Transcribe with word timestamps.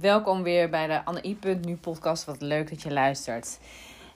Welkom 0.00 0.42
weer 0.42 0.70
bij 0.70 0.86
de 0.86 1.04
Anne 1.04 1.24
I. 1.24 1.38
Nu 1.60 1.76
podcast. 1.76 2.24
Wat 2.24 2.40
leuk 2.40 2.70
dat 2.70 2.82
je 2.82 2.92
luistert. 2.92 3.58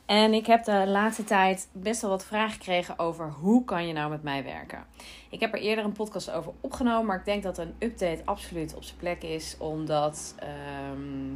En 0.07 0.33
ik 0.33 0.47
heb 0.47 0.65
de 0.65 0.87
laatste 0.87 1.25
tijd 1.25 1.69
best 1.73 2.01
wel 2.01 2.11
wat 2.11 2.25
vragen 2.25 2.53
gekregen 2.53 2.99
over 2.99 3.31
hoe 3.31 3.65
kan 3.65 3.87
je 3.87 3.93
nou 3.93 4.11
met 4.11 4.23
mij 4.23 4.45
werken. 4.45 4.87
Ik 5.31 5.41
heb 5.41 5.55
er 5.55 5.61
eerder 5.61 5.85
een 5.85 5.93
podcast 5.93 6.31
over 6.31 6.53
opgenomen, 6.61 7.07
maar 7.07 7.19
ik 7.19 7.25
denk 7.25 7.43
dat 7.43 7.59
een 7.59 7.75
update 7.79 8.23
absoluut 8.25 8.75
op 8.75 8.83
zijn 8.83 8.99
plek 8.99 9.23
is, 9.23 9.57
omdat 9.59 10.35
ehm, 10.39 11.35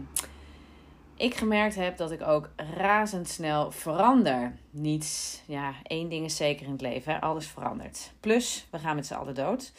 ik 1.16 1.34
gemerkt 1.34 1.74
heb 1.74 1.96
dat 1.96 2.10
ik 2.10 2.22
ook 2.22 2.50
razendsnel 2.76 3.70
verander. 3.70 4.56
Niets, 4.70 5.42
ja, 5.46 5.72
één 5.82 6.08
ding 6.08 6.24
is 6.24 6.36
zeker 6.36 6.66
in 6.66 6.72
het 6.72 6.80
leven, 6.80 7.12
hè? 7.12 7.20
alles 7.20 7.46
verandert. 7.46 8.12
Plus, 8.20 8.66
we 8.70 8.78
gaan 8.78 8.96
met 8.96 9.06
z'n 9.06 9.14
allen 9.14 9.34
dood. 9.34 9.72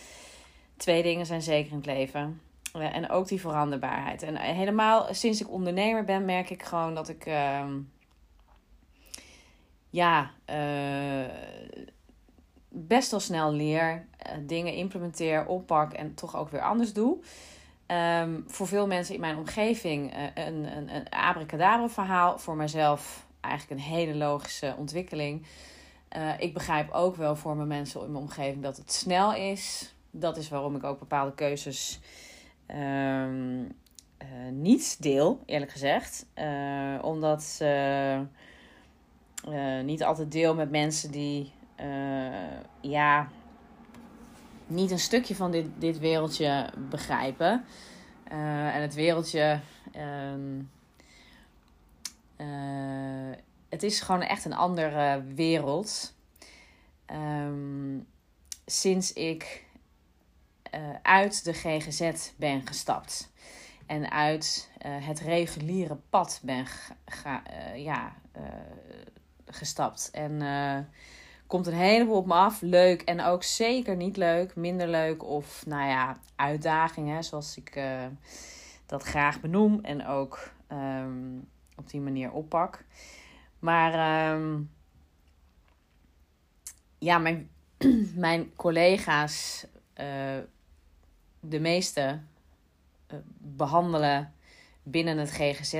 Twee 0.77 1.03
dingen 1.03 1.25
zijn 1.25 1.41
zeker 1.41 1.71
in 1.71 1.77
het 1.77 1.85
leven. 1.85 2.41
Eh, 2.73 2.95
en 2.95 3.09
ook 3.09 3.27
die 3.27 3.39
veranderbaarheid. 3.39 4.23
En 4.23 4.35
helemaal 4.35 5.13
sinds 5.13 5.41
ik 5.41 5.51
ondernemer 5.51 6.03
ben, 6.03 6.25
merk 6.25 6.49
ik 6.49 6.63
gewoon 6.63 6.95
dat 6.95 7.09
ik. 7.09 7.25
Uh, 7.25 7.65
ja, 9.89 10.31
uh, 10.49 11.29
best 12.69 13.11
wel 13.11 13.19
snel 13.19 13.51
leer, 13.51 14.05
uh, 14.27 14.31
dingen 14.41 14.73
implementeer, 14.73 15.45
oppak 15.45 15.93
en 15.93 16.13
toch 16.13 16.35
ook 16.35 16.49
weer 16.49 16.61
anders 16.61 16.93
doe. 16.93 17.17
Um, 17.87 18.43
voor 18.47 18.67
veel 18.67 18.87
mensen 18.87 19.15
in 19.15 19.21
mijn 19.21 19.37
omgeving 19.37 20.13
een, 20.33 20.77
een, 20.77 20.95
een 20.95 21.09
abracadabra 21.09 21.89
verhaal. 21.89 22.39
Voor 22.39 22.55
mezelf 22.55 23.27
eigenlijk 23.41 23.81
een 23.81 23.87
hele 23.87 24.15
logische 24.15 24.75
ontwikkeling. 24.77 25.45
ik 26.37 26.53
begrijp 26.53 26.91
ook 26.91 27.15
wel 27.15 27.35
voor 27.35 27.55
mijn 27.55 27.67
mensen 27.67 28.01
in 28.01 28.11
mijn 28.11 28.23
omgeving 28.23 28.63
dat 28.63 28.77
het 28.77 28.91
snel 28.91 29.33
is. 29.33 29.93
Dat 30.11 30.37
is 30.37 30.49
waarom 30.49 30.75
ik 30.75 30.83
ook 30.83 30.99
bepaalde 30.99 31.33
keuzes 31.33 31.99
um, 32.73 33.61
uh, 33.61 34.51
niet 34.51 35.01
deel, 35.01 35.39
eerlijk 35.45 35.71
gezegd. 35.71 36.25
Uh, 36.35 36.99
omdat 37.01 37.59
uh, 37.61 38.19
niet 39.83 40.03
altijd 40.03 40.31
deel 40.31 40.55
met 40.55 40.71
mensen 40.71 41.11
die 41.11 41.51
ja, 42.81 43.27
niet 44.67 44.91
een 44.91 44.99
stukje 44.99 45.35
van 45.35 45.51
dit, 45.51 45.65
dit 45.77 45.99
wereldje 45.99 46.69
begrijpen. 46.89 47.65
en 48.23 48.81
het 48.81 48.93
wereldje. 48.93 49.59
Um, 50.33 50.69
het 53.69 53.83
is 53.83 54.01
gewoon 54.01 54.21
echt 54.21 54.45
een 54.45 54.53
andere 54.53 55.23
wereld. 55.35 56.13
Um, 57.11 58.07
sinds 58.65 59.13
ik 59.13 59.65
uit 61.01 61.43
de 61.43 61.53
GGZ 61.53 62.31
ben 62.37 62.67
gestapt. 62.67 63.31
En 63.85 64.11
uit 64.11 64.71
uh, 64.85 65.07
het 65.07 65.19
reguliere 65.19 65.97
pad 66.09 66.41
ben 66.43 66.65
ga, 67.05 67.43
uh, 67.51 67.83
ja, 67.83 68.15
gestapt. 69.45 70.09
En 70.11 70.41
komt 71.47 71.67
een 71.67 71.73
heleboel 71.73 72.17
op 72.17 72.25
me 72.25 72.33
af. 72.33 72.61
Leuk 72.61 73.01
en 73.01 73.21
ook 73.21 73.43
zeker 73.43 73.95
niet 73.95 74.17
leuk. 74.17 74.55
Minder 74.55 74.87
leuk 74.87 75.23
of 75.23 75.65
nou 75.65 75.87
ja, 75.87 76.17
uitdagingen 76.35 77.23
zoals 77.23 77.57
ik 77.57 77.81
dat 78.85 79.03
graag 79.03 79.41
benoem. 79.41 79.79
En 79.81 80.07
ook 80.07 80.51
um, 80.71 81.49
op 81.75 81.89
die 81.89 82.01
manier 82.01 82.31
oppak. 82.31 82.85
Maar 83.59 84.31
um, 84.33 84.71
ja, 86.97 87.17
mijn, 87.17 87.49
mijn 88.15 88.55
collega's 88.55 89.67
uh, 89.97 90.37
de 91.45 91.59
meeste 91.59 92.19
uh, 93.13 93.19
behandelen 93.37 94.33
binnen 94.83 95.17
het 95.17 95.31
GGZ. 95.31 95.73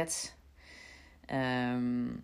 Um, 1.32 2.24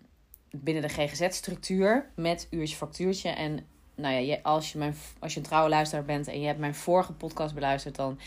binnen 0.50 0.82
de 0.82 0.88
GGZ-structuur 0.88 2.10
met 2.14 2.46
uurtje 2.50 2.76
factuurtje. 2.76 3.28
En 3.28 3.66
nou 3.94 4.14
ja, 4.14 4.38
als 4.42 4.72
je, 4.72 4.78
mijn, 4.78 4.94
als 5.18 5.32
je 5.34 5.40
een 5.40 5.46
trouwe 5.46 5.68
luisteraar 5.68 6.04
bent 6.04 6.28
en 6.28 6.40
je 6.40 6.46
hebt 6.46 6.58
mijn 6.58 6.74
vorige 6.74 7.12
podcast 7.12 7.54
beluisterd, 7.54 7.96
dan 7.96 8.18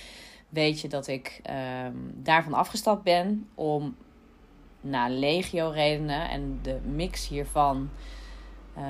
weet 0.50 0.82
je 0.82 0.88
dat 0.88 1.08
ik 1.08 1.42
um, 1.86 2.12
daarvan 2.16 2.54
afgestapt 2.54 3.04
ben 3.04 3.50
om 3.56 3.96
na 4.82 5.08
legio 5.10 5.70
redenen 5.70 6.30
en 6.30 6.60
de 6.62 6.80
mix 6.86 7.28
hiervan 7.28 7.90
uh, 8.78 8.84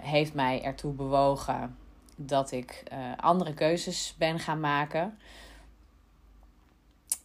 heeft 0.00 0.34
mij 0.34 0.62
ertoe 0.62 0.92
bewogen 0.92 1.76
dat 2.16 2.52
ik 2.52 2.82
uh, 2.92 2.98
andere 3.16 3.54
keuzes 3.54 4.14
ben 4.18 4.38
gaan 4.38 4.60
maken 4.60 5.18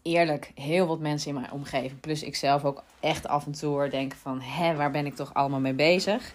eerlijk 0.02 0.52
heel 0.56 0.88
wat 0.88 1.00
mensen 1.00 1.30
in 1.30 1.40
mijn 1.40 1.52
omgeving, 1.52 2.00
plus 2.00 2.24
ik 2.24 2.36
zelf 2.36 2.66
ook 2.66 2.84
echt 3.00 3.28
af 3.28 3.46
en 3.46 3.52
toe 3.52 3.90
denken 3.90 4.18
van, 4.18 4.42
hé, 4.42 4.76
waar 4.76 4.92
ben 4.92 5.06
ik 5.06 5.16
toch 5.16 5.34
allemaal 5.34 5.60
mee 5.60 5.74
bezig? 5.74 6.34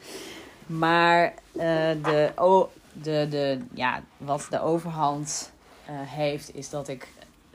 Maar 0.66 1.34
uh, 1.52 1.62
de, 2.02 2.32
oh, 2.36 2.68
de, 2.92 3.26
de, 3.30 3.60
ja, 3.74 4.02
wat 4.16 4.46
de 4.50 4.60
overhand 4.60 5.52
uh, 5.90 5.94
heeft, 6.00 6.54
is 6.54 6.70
dat 6.70 6.88
ik 6.88 7.08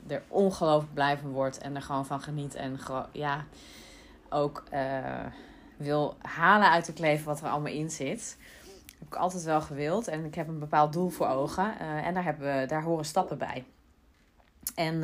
er 0.06 0.22
ongelooflijk 0.28 0.94
blij 0.94 1.18
van 1.18 1.30
word 1.30 1.58
en 1.58 1.76
er 1.76 1.82
gewoon 1.82 2.06
van 2.06 2.20
geniet. 2.20 2.54
En 2.54 2.78
ja, 3.12 3.44
ook 4.28 4.64
uh, 4.72 4.78
wil 5.76 6.16
halen 6.22 6.70
uit 6.70 6.86
het 6.86 6.98
leven 6.98 7.24
wat 7.24 7.40
er 7.40 7.48
allemaal 7.48 7.72
in 7.72 7.90
zit. 7.90 8.36
Heb 8.98 9.08
ik 9.08 9.14
altijd 9.14 9.42
wel 9.42 9.60
gewild 9.60 10.08
en 10.08 10.24
ik 10.24 10.34
heb 10.34 10.48
een 10.48 10.58
bepaald 10.58 10.92
doel 10.92 11.08
voor 11.08 11.28
ogen. 11.28 11.78
en 11.78 12.14
daar, 12.14 12.24
hebben 12.24 12.68
daar 12.68 12.82
horen 12.82 13.04
stappen 13.04 13.38
bij. 13.38 13.64
En 14.74 15.02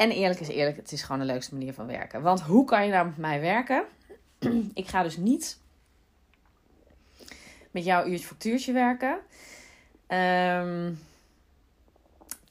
en 0.00 0.10
eerlijk 0.10 0.40
is 0.40 0.48
eerlijk, 0.48 0.76
het 0.76 0.92
is 0.92 1.02
gewoon 1.02 1.20
de 1.20 1.26
leukste 1.26 1.54
manier 1.54 1.72
van 1.72 1.86
werken. 1.86 2.22
Want 2.22 2.40
hoe 2.40 2.64
kan 2.64 2.84
je 2.84 2.92
nou 2.92 3.06
met 3.06 3.16
mij 3.16 3.40
werken? 3.40 3.84
ik 4.74 4.88
ga 4.88 5.02
dus 5.02 5.16
niet 5.16 5.58
met 7.70 7.84
jouw 7.84 8.06
uurtje 8.06 8.26
factuurtje 8.26 8.72
werken. 8.72 9.18
Um, 10.08 10.98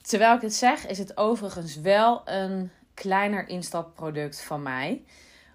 terwijl 0.02 0.34
ik 0.34 0.40
het 0.40 0.54
zeg, 0.54 0.86
is 0.86 0.98
het 0.98 1.16
overigens 1.16 1.76
wel 1.76 2.22
een 2.24 2.70
kleiner 2.94 3.48
instapproduct 3.48 4.40
van 4.40 4.62
mij. 4.62 5.04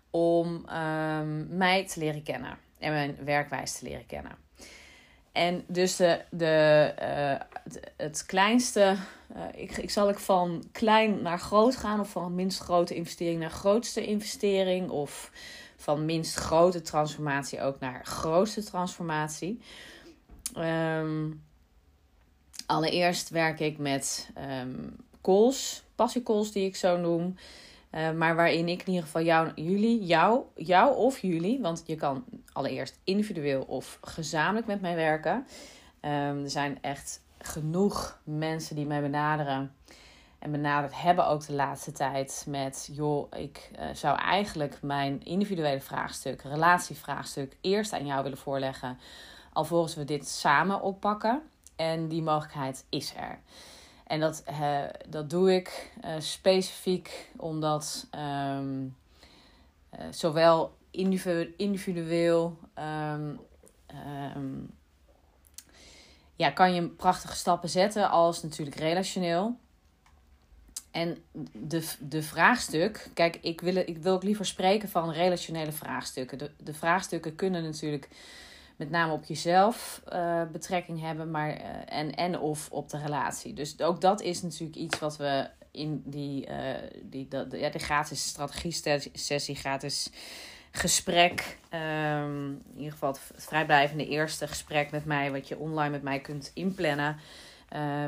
Om 0.10 0.66
um, 0.70 1.58
mij 1.58 1.88
te 1.88 2.00
leren 2.00 2.24
kennen. 2.24 2.58
En 2.80 2.92
mijn 2.92 3.18
werkwijze 3.24 3.78
te 3.78 3.86
leren 3.86 4.06
kennen. 4.06 4.36
En 5.32 5.64
dus 5.68 5.96
de, 5.96 6.22
de, 6.30 6.94
uh, 7.02 7.55
het, 7.98 8.26
kleinste, 8.26 8.96
uh, 9.36 9.44
ik, 9.56 9.78
ik 9.78 9.90
zal 9.90 10.10
ik 10.10 10.20
van 10.20 10.64
klein 10.72 11.22
naar 11.22 11.40
groot 11.40 11.76
gaan, 11.76 12.00
of 12.00 12.10
van 12.10 12.36
minst 12.36 12.60
grote 12.60 12.96
investering 12.96 13.40
naar 13.40 13.52
grootste 13.52 14.06
investering, 14.06 14.90
of 14.90 15.32
van 15.78 16.06
minst 16.06 16.36
grote 16.36 16.82
transformatie 16.82 17.62
ook 17.62 17.80
naar 17.80 18.06
grootste 18.06 18.64
transformatie. 18.64 19.60
Um, 20.58 21.44
allereerst 22.66 23.30
werk 23.30 23.60
ik 23.60 23.78
met 23.78 24.30
um, 24.62 24.96
calls, 25.22 25.84
passiecalls 25.96 26.52
die 26.52 26.66
ik 26.66 26.76
zo 26.76 26.98
noem. 26.98 27.36
Uh, 27.92 28.12
maar 28.12 28.36
waarin 28.36 28.68
ik 28.68 28.80
in 28.80 28.88
ieder 28.88 29.04
geval 29.04 29.22
jou, 29.22 29.52
jullie, 29.56 30.06
jou, 30.06 30.42
jou 30.56 30.96
of 30.96 31.20
jullie, 31.20 31.62
want 31.62 31.84
je 31.86 31.96
kan 31.96 32.24
allereerst 32.52 33.00
individueel 33.04 33.62
of 33.62 33.98
gezamenlijk 34.02 34.68
met 34.68 34.82
mij 34.82 34.96
werken. 34.96 35.48
Um, 36.02 36.44
er 36.44 36.50
zijn 36.50 36.78
echt 36.82 37.22
genoeg 37.48 38.20
mensen 38.24 38.76
die 38.76 38.86
mij 38.86 39.02
benaderen 39.02 39.76
en 40.40 40.52
benaderd 40.52 41.02
hebben 41.02 41.28
ook 41.28 41.46
de 41.46 41.54
laatste 41.54 41.92
tijd 41.92 42.46
met: 42.48 42.90
joh, 42.92 43.28
ik 43.38 43.72
uh, 43.80 43.86
zou 43.94 44.18
eigenlijk 44.18 44.78
mijn 44.82 45.24
individuele 45.24 45.82
vraagstuk, 45.82 46.42
relatievraagstuk, 46.42 47.58
eerst 47.62 47.94
aan 47.94 48.06
jou 48.06 48.24
willen 48.24 48.38
voorleggen, 48.38 49.00
alvorens 49.54 49.96
we 49.96 50.06
dit 50.06 50.28
samen 50.28 50.82
oppakken. 50.82 51.42
En 51.76 52.08
die 52.08 52.22
mogelijkheid 52.22 52.86
is 52.90 53.14
er. 53.16 53.40
En 54.08 54.20
dat, 54.20 54.44
uh, 54.50 54.84
dat 55.10 55.30
doe 55.30 55.54
ik 55.54 55.92
uh, 56.04 56.12
specifiek 56.18 57.32
omdat 57.38 58.08
uh, 58.16 58.60
zowel 60.10 60.76
individu 60.92 61.54
individueel 61.58 62.58
um, 63.14 63.40
um, 64.36 64.74
ja, 66.36 66.50
kan 66.50 66.74
je 66.74 66.88
prachtige 66.88 67.36
stappen 67.36 67.70
zetten 67.70 68.10
als 68.10 68.44
natuurlijk 68.44 68.78
relationeel. 68.78 69.58
En 70.92 71.18
de, 71.52 71.90
de 72.00 72.24
vraagstuk, 72.24 73.10
kijk, 73.14 73.38
ik 73.42 73.62
wil, 73.62 73.76
ik 73.76 73.98
wil 73.98 74.14
ook 74.14 74.24
liever 74.24 74.46
spreken 74.46 74.90
van 74.90 75.12
relationele 75.12 75.72
vraagstukken. 75.72 76.38
De, 76.38 76.52
de 76.58 76.74
vraagstukken 76.74 77.36
kunnen 77.36 77.64
natuurlijk 77.64 78.10
met 78.76 78.90
name 78.90 79.14
op 79.14 79.24
jezelf 79.24 80.02
uh, 80.14 80.42
betrekking 80.52 81.02
hebben, 81.02 81.32
maar 81.32 81.50
uh, 81.50 81.66
en, 81.86 82.16
en 82.16 82.40
of 82.40 82.70
op 82.72 82.90
de 82.90 82.98
relatie. 82.98 83.54
Dus 83.54 83.82
ook 83.82 84.02
dat 84.02 84.22
is 84.22 84.42
natuurlijk 84.42 84.78
iets 84.78 85.00
wat 85.00 85.18
we 85.18 85.50
in 85.72 86.04
die, 86.06 86.48
uh, 86.50 86.74
die 87.04 87.28
de, 87.28 87.48
ja, 87.52 87.70
de 87.70 87.80
gratis 87.80 88.28
strategie-sessie, 88.28 89.56
gratis 89.56 90.10
gesprek, 90.76 91.58
um, 91.74 92.50
in 92.50 92.78
ieder 92.78 92.92
geval 92.92 93.12
het 93.12 93.22
vrijblijvende 93.36 94.08
eerste 94.08 94.48
gesprek 94.48 94.92
met 94.92 95.06
mij, 95.06 95.32
wat 95.32 95.48
je 95.48 95.58
online 95.58 95.90
met 95.90 96.02
mij 96.02 96.20
kunt 96.20 96.52
inplannen. 96.54 97.18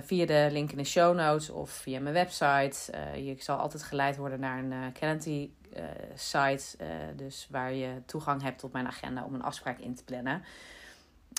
via 0.02 0.26
de 0.26 0.48
link 0.52 0.72
in 0.72 0.78
de 0.78 0.84
show 0.84 1.16
notes 1.16 1.50
of 1.50 1.70
via 1.70 2.00
mijn 2.00 2.14
website. 2.14 2.92
je 3.16 3.36
zal 3.38 3.58
altijd 3.58 3.84
geleid 3.84 4.18
worden 4.18 4.40
naar 4.40 4.60
een 4.60 4.72
uh, 4.72 4.86
Calendly 5.00 5.50
site. 6.16 6.78
dus 7.16 7.48
waar 7.50 7.74
je 7.74 7.90
toegang 8.06 8.42
hebt 8.42 8.60
tot 8.60 8.72
mijn 8.72 8.88
agenda 8.88 9.24
om 9.24 9.34
een 9.34 9.44
afspraak 9.44 9.80
in 9.80 9.96
te 9.96 10.04
plannen. 10.04 10.44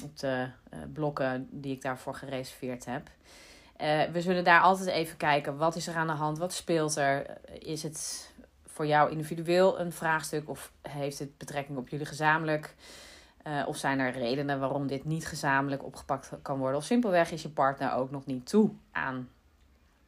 Op 0.04 0.18
de 0.18 0.48
blokken 0.92 1.48
die 1.50 1.74
ik 1.74 1.82
daarvoor 1.82 2.14
gereserveerd 2.14 2.84
heb. 2.84 3.10
we 4.12 4.20
zullen 4.22 4.44
daar 4.44 4.60
altijd 4.60 4.88
even 4.88 5.16
kijken. 5.16 5.56
Wat 5.56 5.76
is 5.76 5.86
er 5.86 5.94
aan 5.94 6.06
de 6.06 6.12
hand? 6.12 6.38
Wat 6.38 6.52
speelt 6.52 6.96
er? 6.96 7.26
Is 7.58 7.82
het 7.82 8.30
voor 8.78 8.86
jou 8.86 9.10
individueel 9.10 9.80
een 9.80 9.92
vraagstuk 9.92 10.48
of 10.48 10.72
heeft 10.82 11.18
het 11.18 11.38
betrekking 11.38 11.78
op 11.78 11.88
jullie 11.88 12.06
gezamenlijk? 12.06 12.74
Uh, 13.46 13.62
of 13.66 13.76
zijn 13.76 13.98
er 13.98 14.12
redenen 14.12 14.60
waarom 14.60 14.86
dit 14.86 15.04
niet 15.04 15.26
gezamenlijk 15.26 15.84
opgepakt 15.84 16.30
kan 16.42 16.58
worden? 16.58 16.76
Of 16.76 16.84
simpelweg 16.84 17.30
is 17.30 17.42
je 17.42 17.48
partner 17.48 17.92
ook 17.92 18.10
nog 18.10 18.26
niet 18.26 18.46
toe 18.48 18.70
aan 18.92 19.28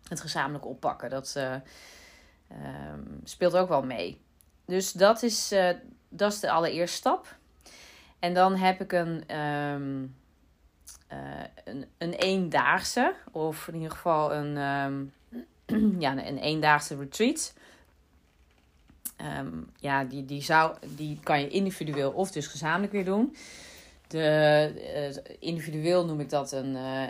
het 0.08 0.20
gezamenlijk 0.20 0.66
oppakken? 0.66 1.10
Dat 1.10 1.34
uh, 1.36 1.54
speelt 3.24 3.56
ook 3.56 3.68
wel 3.68 3.82
mee. 3.82 4.20
Dus 4.64 4.92
dat 4.92 5.22
is, 5.22 5.52
uh, 5.52 5.70
dat 6.08 6.32
is 6.32 6.40
de 6.40 6.50
allereerste 6.50 6.96
stap. 6.96 7.36
En 8.18 8.34
dan 8.34 8.56
heb 8.56 8.80
ik 8.80 8.92
een, 8.92 9.36
um, 9.36 10.16
een, 11.64 11.86
een 11.98 12.12
eendaagse, 12.12 13.14
of 13.30 13.68
in 13.68 13.74
ieder 13.74 13.90
geval 13.90 14.34
een, 14.34 14.56
um, 14.56 15.12
ja, 16.04 16.12
een 16.12 16.38
eendaagse 16.38 16.96
retreat. 16.96 17.54
Um, 19.38 19.70
ja, 19.76 20.04
die, 20.04 20.24
die, 20.24 20.42
zou, 20.42 20.76
die 20.96 21.18
kan 21.22 21.40
je 21.40 21.48
individueel 21.48 22.10
of 22.10 22.30
dus 22.30 22.46
gezamenlijk 22.46 22.92
weer 22.92 23.04
doen. 23.04 23.36
De, 24.06 24.72
uh, 25.16 25.34
individueel 25.38 26.04
noem 26.04 26.20
ik 26.20 26.30
dat 26.30 26.52
een, 26.52 26.74
uh, 26.74 27.02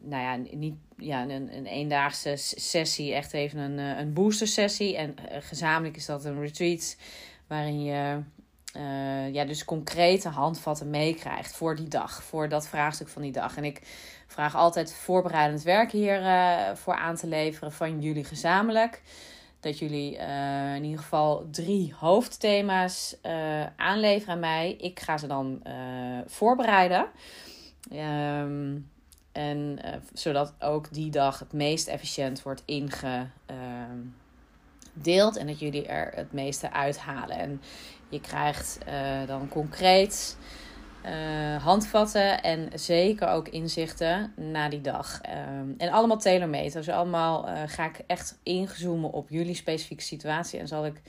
nou 0.00 0.22
ja, 0.22 0.56
niet, 0.56 0.74
ja, 0.96 1.22
een, 1.22 1.56
een 1.56 1.66
eendaagse 1.66 2.36
sessie, 2.36 3.14
echt 3.14 3.32
even 3.32 3.58
een, 3.58 3.78
een 3.78 4.12
booster 4.12 4.46
sessie. 4.46 4.96
En 4.96 5.16
gezamenlijk 5.40 5.96
is 5.96 6.06
dat 6.06 6.24
een 6.24 6.40
retreat 6.40 6.96
waarin 7.46 7.82
je 7.82 8.20
ja, 9.32 9.44
dus 9.44 9.64
concrete 9.64 10.28
handvatten 10.28 10.90
meekrijgt 10.90 11.54
voor 11.54 11.76
die 11.76 11.88
dag, 11.88 12.22
voor 12.22 12.48
dat 12.48 12.68
vraagstuk 12.68 13.08
van 13.08 13.22
die 13.22 13.32
dag. 13.32 13.56
En 13.56 13.64
ik 13.64 13.80
vraag 14.26 14.56
altijd 14.56 14.94
voorbereidend 14.94 15.62
werk 15.62 15.92
hier 15.92 16.22
voor 16.76 16.94
aan 16.94 17.16
te 17.16 17.26
leveren 17.26 17.72
van 17.72 18.00
jullie 18.00 18.24
gezamenlijk 18.24 19.02
dat 19.64 19.78
jullie 19.78 20.16
uh, 20.16 20.74
in 20.74 20.84
ieder 20.84 20.98
geval 21.00 21.48
drie 21.50 21.94
hoofdthema's 21.98 23.16
uh, 23.26 23.66
aanleveren 23.76 24.34
aan 24.34 24.40
mij. 24.40 24.76
Ik 24.78 25.00
ga 25.00 25.18
ze 25.18 25.26
dan 25.26 25.62
uh, 25.66 26.18
voorbereiden. 26.26 27.06
Um, 27.92 28.90
en 29.32 29.78
zodat 30.12 30.54
ook 30.58 30.92
die 30.92 31.10
dag 31.10 31.38
het 31.38 31.52
meest 31.52 31.88
efficiënt 31.88 32.42
wordt 32.42 32.62
ingedeeld. 32.64 33.30
en 35.36 35.46
dat 35.46 35.58
jullie 35.58 35.86
er 35.86 36.12
het 36.14 36.32
meeste 36.32 36.72
uithalen. 36.72 37.38
En 37.38 37.62
je 38.08 38.20
krijgt 38.20 38.78
dan 39.26 39.48
concreet 39.48 40.36
uh, 41.06 41.64
handvatten 41.64 42.42
en 42.42 42.68
zeker 42.74 43.28
ook 43.28 43.48
inzichten 43.48 44.32
na 44.36 44.68
die 44.68 44.80
dag. 44.80 45.20
Ehm, 45.20 45.68
en 45.76 45.90
allemaal 45.90 46.18
tailor-made. 46.18 46.70
Dus 46.70 46.88
allemaal 46.88 47.48
uh, 47.48 47.62
ga 47.66 47.84
ik 47.84 48.00
echt 48.06 48.38
ingezoomen 48.42 49.10
op 49.10 49.28
jullie 49.28 49.54
specifieke 49.54 50.02
situatie. 50.02 50.58
En 50.58 50.68
zal 50.68 50.86
ik 50.86 51.00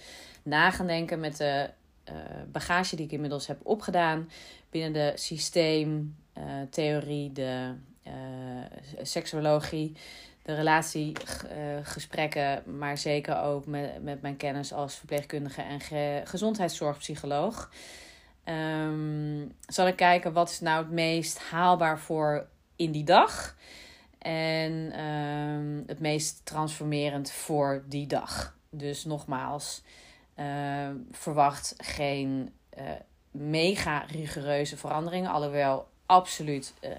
na 0.43 0.71
gaan 0.71 0.87
denken 0.87 1.19
met 1.19 1.37
de 1.37 1.69
uh, 2.09 2.15
bagage 2.51 2.95
die 2.95 3.05
ik 3.05 3.11
inmiddels 3.11 3.47
heb 3.47 3.59
opgedaan. 3.63 4.29
Binnen 4.69 4.93
de 4.93 5.11
systeemtheorie, 5.15 7.31
de 7.31 7.73
seksuologie, 9.01 9.95
de 10.41 10.55
relatiegesprekken. 10.55 12.63
maar 12.77 12.97
zeker 12.97 13.41
ook 13.41 13.65
met, 13.65 14.03
met 14.03 14.21
mijn 14.21 14.37
kennis 14.37 14.73
als 14.73 14.95
verpleegkundige 14.95 15.61
en 15.61 15.79
ge 15.79 16.21
gezondheidszorgpsycholoog. 16.23 17.69
Um, 18.45 19.55
zal 19.67 19.87
ik 19.87 19.95
kijken 19.95 20.33
wat 20.33 20.49
is 20.49 20.59
nou 20.59 20.83
het 20.83 20.91
meest 20.91 21.39
haalbaar 21.39 21.99
voor 21.99 22.47
in 22.75 22.91
die 22.91 23.03
dag. 23.03 23.55
En 24.17 24.99
um, 24.99 25.83
het 25.87 25.99
meest 25.99 26.45
transformerend 26.45 27.31
voor 27.31 27.83
die 27.87 28.07
dag. 28.07 28.57
Dus 28.69 29.05
nogmaals, 29.05 29.83
uh, 30.35 30.89
verwacht 31.11 31.73
geen 31.77 32.53
uh, 32.77 32.83
mega 33.31 33.99
rigoureuze 33.99 34.77
veranderingen. 34.77 35.31
Alhoewel, 35.31 35.87
absoluut 36.05 36.73
uh, 36.81 36.91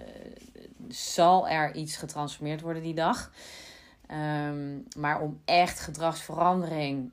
zal 0.88 1.48
er 1.48 1.74
iets 1.74 1.96
getransformeerd 1.96 2.60
worden 2.60 2.82
die 2.82 2.94
dag. 2.94 3.30
Maar 4.96 5.20
om 5.20 5.40
echt 5.44 5.80
gedragsverandering 5.80 7.10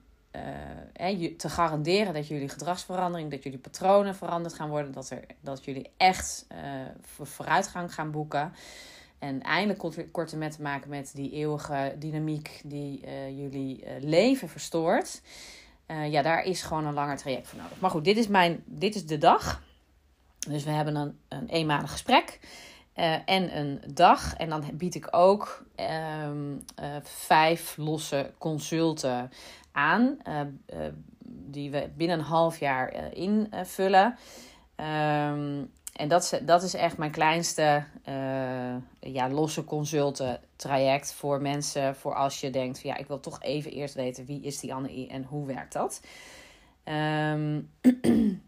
te 1.37 1.49
garanderen 1.49 2.13
dat 2.13 2.27
jullie 2.27 2.49
gedragsverandering, 2.49 3.31
dat 3.31 3.43
jullie 3.43 3.59
patronen 3.59 4.15
veranderd 4.15 4.53
gaan 4.53 4.69
worden, 4.69 4.91
dat, 4.91 5.09
er, 5.09 5.19
dat 5.39 5.65
jullie 5.65 5.89
echt 5.97 6.45
uh, 6.51 6.57
vooruitgang 7.21 7.93
gaan 7.93 8.11
boeken. 8.11 8.53
En 9.19 9.41
eindelijk 9.41 10.09
korte 10.11 10.37
met 10.37 10.51
te 10.51 10.61
maken 10.61 10.89
met 10.89 11.11
die 11.15 11.31
eeuwige 11.31 11.95
dynamiek 11.99 12.61
die 12.63 13.01
uh, 13.05 13.29
jullie 13.29 13.83
leven 13.99 14.49
verstoort. 14.49 15.21
ja, 15.87 16.21
daar 16.21 16.43
is 16.43 16.61
gewoon 16.61 16.85
een 16.85 16.93
langer 16.93 17.17
traject 17.17 17.47
voor 17.47 17.59
nodig. 17.59 17.79
Maar 17.79 17.89
goed, 17.89 18.03
dit 18.03 18.17
is, 18.17 18.27
mijn, 18.27 18.63
dit 18.65 18.95
is 18.95 19.05
de 19.05 19.17
dag. 19.17 19.63
Dus 20.47 20.63
we 20.63 20.71
hebben 20.71 20.95
een, 20.95 21.19
een 21.27 21.47
eenmalig 21.47 21.91
gesprek. 21.91 22.39
En 23.25 23.57
een 23.57 23.81
dag. 23.93 24.35
En 24.35 24.49
dan 24.49 24.63
bied 24.73 24.95
ik 24.95 25.07
ook 25.11 25.65
um, 26.25 26.63
vijf 27.03 27.77
losse 27.77 28.31
consulten 28.37 29.31
aan, 29.71 30.17
uh, 30.27 30.39
die 31.25 31.71
we 31.71 31.89
binnen 31.95 32.19
een 32.19 32.25
half 32.25 32.59
jaar 32.59 33.13
invullen. 33.13 34.17
Um, 34.75 35.71
en 35.93 36.07
dat 36.07 36.23
is, 36.23 36.39
dat 36.41 36.63
is 36.63 36.73
echt 36.73 36.97
mijn 36.97 37.11
kleinste 37.11 37.83
ja, 38.99 39.29
losse 39.29 39.63
consulten 39.63 40.39
traject 40.55 41.13
voor 41.13 41.41
mensen. 41.41 41.95
Voor 41.95 42.15
als 42.15 42.39
je 42.39 42.49
denkt, 42.49 42.81
ja, 42.81 42.97
ik 42.97 43.07
wil 43.07 43.19
toch 43.19 43.41
even 43.41 43.71
eerst 43.71 43.93
weten 43.93 44.25
wie 44.25 44.41
is 44.41 44.59
die 44.59 44.73
Anne 44.73 45.07
en 45.07 45.23
hoe 45.23 45.45
werkt 45.45 45.73
dat. 45.73 46.01
Um, 46.85 47.69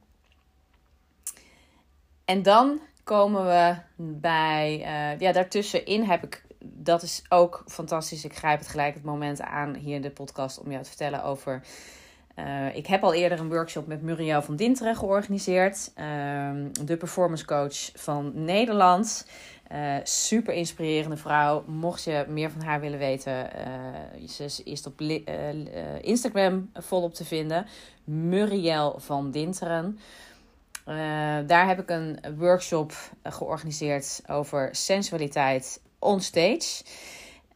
en 2.25 2.44
dan 2.44 2.80
komen 3.06 3.46
we 3.46 3.75
bij, 3.96 4.78
ja, 5.19 5.31
daartussenin 5.31 6.04
heb 6.04 6.24
ik 6.24 6.46
dat 6.86 7.02
is 7.02 7.24
ook 7.30 7.63
fantastisch. 7.68 8.25
Ik 8.25 8.36
grijp 8.36 8.60
het 8.60 8.68
gelijk 8.68 8.94
het 8.94 9.04
moment 9.04 9.42
aan 9.42 9.75
hier 9.75 9.96
in 9.96 10.02
de 10.02 10.10
podcast 10.10 10.60
om 10.60 10.72
jou 10.72 10.84
te 10.84 10.90
vertellen 10.90 11.24
over. 11.24 11.62
Uh, 12.39 12.75
ik 12.75 12.88
heb 12.88 13.03
al 13.03 13.13
eerder 13.13 13.39
een 13.39 13.50
workshop 13.50 13.88
met 13.88 14.01
Muriel 14.01 14.41
van 14.41 14.56
Dinteren 14.56 14.96
georganiseerd. 14.96 15.91
Uh, 16.00 16.51
de 16.84 16.98
performance 16.98 17.46
coach 17.46 17.89
van 17.94 18.32
Nederland. 18.44 19.27
Uh, 19.72 19.96
super 20.03 20.53
inspirerende 20.53 21.18
vrouw. 21.18 21.63
Mocht 21.68 22.03
je 22.03 22.25
meer 22.27 22.51
van 22.51 22.62
haar 22.62 22.79
willen 22.79 23.00
weten, 23.00 23.50
ze 24.27 24.63
is 24.63 24.86
op 24.86 25.01
Instagram 26.01 26.70
volop 26.74 27.13
te 27.13 27.25
vinden. 27.25 27.65
Muriel 28.03 28.96
van 29.00 29.32
Dinteren. 29.32 30.00
Daar 31.46 31.68
heb 31.68 31.80
ik 31.80 31.89
een 31.89 32.20
workshop 32.38 32.94
georganiseerd 33.24 34.22
over 34.27 34.70
sensualiteit 34.72 35.82
onstage. 36.00 36.84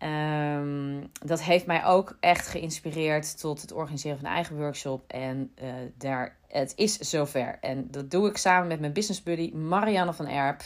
Um, 0.03 1.12
dat 1.25 1.41
heeft 1.41 1.65
mij 1.65 1.86
ook 1.86 2.17
echt 2.19 2.48
geïnspireerd 2.48 3.39
tot 3.39 3.62
het 3.62 3.71
organiseren 3.71 4.17
van 4.17 4.27
een 4.27 4.33
eigen 4.33 4.57
workshop. 4.57 5.03
En 5.07 5.51
uh, 5.62 5.69
daar, 5.98 6.38
het 6.48 6.74
is 6.75 6.98
zover. 6.98 7.57
En 7.62 7.88
dat 7.91 8.12
doe 8.12 8.29
ik 8.29 8.38
samen 8.38 8.67
met 8.67 8.79
mijn 8.79 8.93
business 8.93 9.24
buddy 9.24 9.53
Marianne 9.53 10.13
van 10.13 10.27
Erp. 10.27 10.62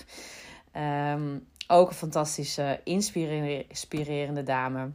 Um, 0.77 1.48
ook 1.67 1.89
een 1.89 1.96
fantastische, 1.96 2.79
inspirerende 2.84 4.43
dame. 4.43 4.91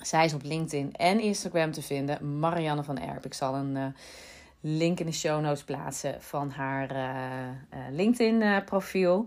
Zij 0.00 0.24
is 0.24 0.34
op 0.34 0.42
LinkedIn 0.42 0.92
en 0.92 1.20
Instagram 1.20 1.72
te 1.72 1.82
vinden. 1.82 2.38
Marianne 2.38 2.82
van 2.82 2.98
Erp. 2.98 3.24
Ik 3.24 3.34
zal 3.34 3.54
een 3.54 3.94
link 4.60 5.00
in 5.00 5.06
de 5.06 5.12
show 5.12 5.40
notes 5.40 5.64
plaatsen 5.64 6.22
van 6.22 6.50
haar 6.50 6.96
uh, 6.96 7.80
LinkedIn 7.90 8.64
profiel. 8.64 9.26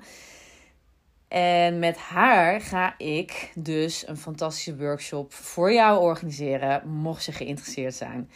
En 1.27 1.79
met 1.79 1.97
haar 1.97 2.61
ga 2.61 2.97
ik 2.97 3.51
dus 3.55 4.07
een 4.07 4.17
fantastische 4.17 4.77
workshop 4.77 5.33
voor 5.33 5.73
jou 5.73 6.01
organiseren, 6.01 6.87
mocht 6.87 7.25
je 7.25 7.31
geïnteresseerd 7.31 7.93
zijn. 7.93 8.29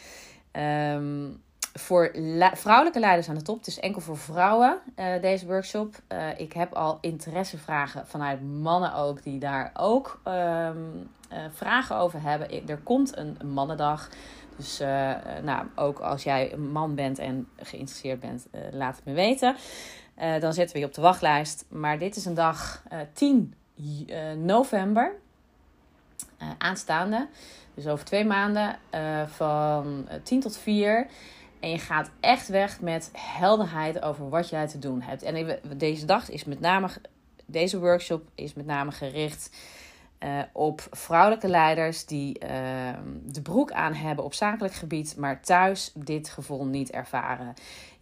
Um, 0.96 1.42
voor 1.72 2.14
vrouwelijke 2.54 3.00
leiders 3.00 3.28
aan 3.28 3.34
de 3.34 3.42
top. 3.42 3.64
Is 3.64 3.80
enkel 3.80 4.00
voor 4.00 4.16
vrouwen, 4.16 4.78
deze 5.20 5.46
workshop. 5.46 5.94
Ik 6.36 6.52
heb 6.52 6.72
al 6.74 6.98
interessevragen 7.00 8.06
vanuit 8.06 8.42
mannen 8.42 8.94
ook, 8.94 9.22
die 9.22 9.38
daar 9.38 9.70
ook 9.74 10.20
uh, 10.28 10.70
vragen 11.52 11.96
over 11.96 12.22
hebben. 12.22 12.68
Er 12.68 12.78
komt 12.78 13.16
een 13.16 13.38
mannendag. 13.44 14.08
Dus 14.58 14.78
nou, 15.42 15.66
ook 15.74 15.98
als 15.98 16.22
jij 16.22 16.52
een 16.52 16.70
man 16.72 16.94
bent 16.94 17.18
en 17.18 17.48
geïnteresseerd 17.56 18.20
bent, 18.20 18.46
laat 18.72 18.96
het 18.96 19.04
me 19.04 19.12
weten. 19.12 19.56
Dan 20.40 20.52
zetten 20.52 20.74
we 20.74 20.78
je 20.78 20.86
op 20.86 20.94
de 20.94 21.00
wachtlijst. 21.00 21.64
Maar 21.68 21.98
dit 21.98 22.16
is 22.16 22.24
een 22.24 22.34
dag 22.34 22.82
uh, 22.92 23.00
eh, 23.00 23.06
10 23.12 23.54
november. 24.36 25.12
aanstaande. 26.58 27.28
Dus 27.74 27.86
over 27.86 28.04
twee 28.04 28.24
maanden 28.24 28.78
van 29.26 30.08
10 30.22 30.40
tot 30.40 30.56
4. 30.56 31.06
En 31.60 31.70
je 31.70 31.78
gaat 31.78 32.10
echt 32.20 32.48
weg 32.48 32.80
met 32.80 33.10
helderheid 33.12 34.02
over 34.02 34.28
wat 34.28 34.48
jij 34.48 34.66
te 34.66 34.78
doen 34.78 35.02
hebt. 35.02 35.22
En 35.22 35.58
deze 35.76 36.06
dag 36.06 36.30
is 36.30 36.44
met 36.44 36.60
name, 36.60 36.88
deze 37.46 37.78
workshop 37.78 38.28
is 38.34 38.54
met 38.54 38.66
name 38.66 38.92
gericht 38.92 39.56
uh, 40.24 40.42
op 40.52 40.86
vrouwelijke 40.90 41.48
leiders 41.48 42.06
die 42.06 42.40
uh, 42.44 42.48
de 43.24 43.42
broek 43.42 43.72
aan 43.72 43.94
hebben 43.94 44.24
op 44.24 44.34
zakelijk 44.34 44.74
gebied, 44.74 45.16
maar 45.16 45.42
thuis 45.42 45.92
dit 45.94 46.28
gevoel 46.28 46.66
niet 46.66 46.90
ervaren. 46.90 47.54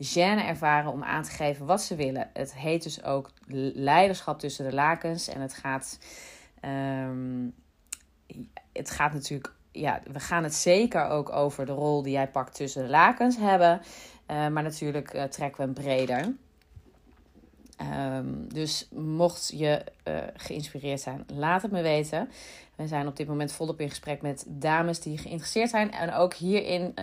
Gêne 0.03 0.45
ervaren 0.47 0.93
om 0.93 1.05
aan 1.05 1.23
te 1.23 1.31
geven 1.31 1.67
wat 1.67 1.83
ze 1.83 1.95
willen. 1.95 2.31
Het 2.33 2.55
heet 2.55 2.83
dus 2.83 3.05
ook 3.05 3.31
leiderschap 3.75 4.39
tussen 4.39 4.65
de 4.65 4.75
lakens. 4.75 5.29
En 5.29 5.41
het 5.41 5.55
gaat, 5.55 5.99
um, 6.63 7.55
het 8.73 8.91
gaat 8.91 9.13
natuurlijk 9.13 9.55
ja, 9.77 10.01
we 10.13 10.21
gaan 10.21 10.43
het 10.43 10.55
zeker 10.55 11.07
ook 11.09 11.33
over 11.33 11.67
de 11.67 11.73
rol 11.73 12.03
die 12.03 12.13
jij 12.13 12.29
pakt 12.29 12.55
tussen 12.55 12.83
de 12.83 12.91
lakens 12.91 13.37
hebben. 13.37 13.81
Uh, 14.31 14.49
maar 14.49 14.63
natuurlijk 14.63 15.15
uh, 15.15 15.23
trekken 15.23 15.57
we 15.57 15.73
hem 15.73 15.85
breder. 15.85 16.35
Um, 17.81 18.53
dus 18.53 18.89
mocht 18.91 19.53
je 19.55 19.85
uh, 20.09 20.19
geïnspireerd 20.37 21.01
zijn, 21.01 21.25
laat 21.35 21.63
het 21.63 21.71
me 21.71 21.83
weten. 21.83 22.29
We 22.75 22.87
zijn 22.87 23.07
op 23.07 23.17
dit 23.17 23.27
moment 23.27 23.53
volop 23.53 23.81
in 23.81 23.89
gesprek 23.89 24.23
met 24.23 24.45
dames 24.49 25.01
die 25.01 25.19
geïnteresseerd 25.19 25.71
zijn. 25.71 25.93
En 25.93 26.13
ook 26.13 26.35
hierin, 26.35 26.95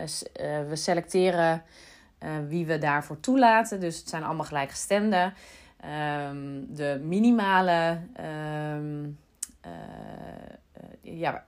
we 0.70 0.76
selecteren 0.76 1.64
wie 2.48 2.66
we 2.66 2.78
daarvoor 2.78 3.20
toelaten. 3.20 3.80
Dus 3.80 3.98
het 3.98 4.10
zijn 4.10 4.24
allemaal 4.24 4.46
gelijkgestemden. 4.46 5.34
Um, 6.30 6.76
de 6.76 7.02
minimale 7.04 8.00
um, 8.76 9.20
ja, 11.02 11.46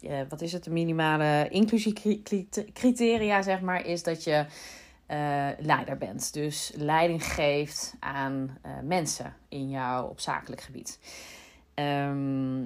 uh, 0.00 0.20
wat 0.28 0.40
is 0.40 0.52
het, 0.52 0.64
de 0.64 0.70
minimale 0.70 1.48
inclusiecriteria, 1.48 3.42
zeg 3.42 3.60
maar, 3.60 3.86
is 3.86 4.02
dat 4.02 4.24
je 4.24 4.44
uh, 5.12 5.48
leider 5.58 5.98
bent. 5.98 6.32
Dus 6.32 6.72
leiding 6.74 7.24
geeft 7.24 7.94
aan 8.00 8.58
uh, 8.66 8.72
mensen 8.82 9.34
in 9.48 9.70
jouw 9.70 10.06
op 10.06 10.20
zakelijk 10.20 10.60
gebied. 10.60 10.98
Um, 11.74 12.60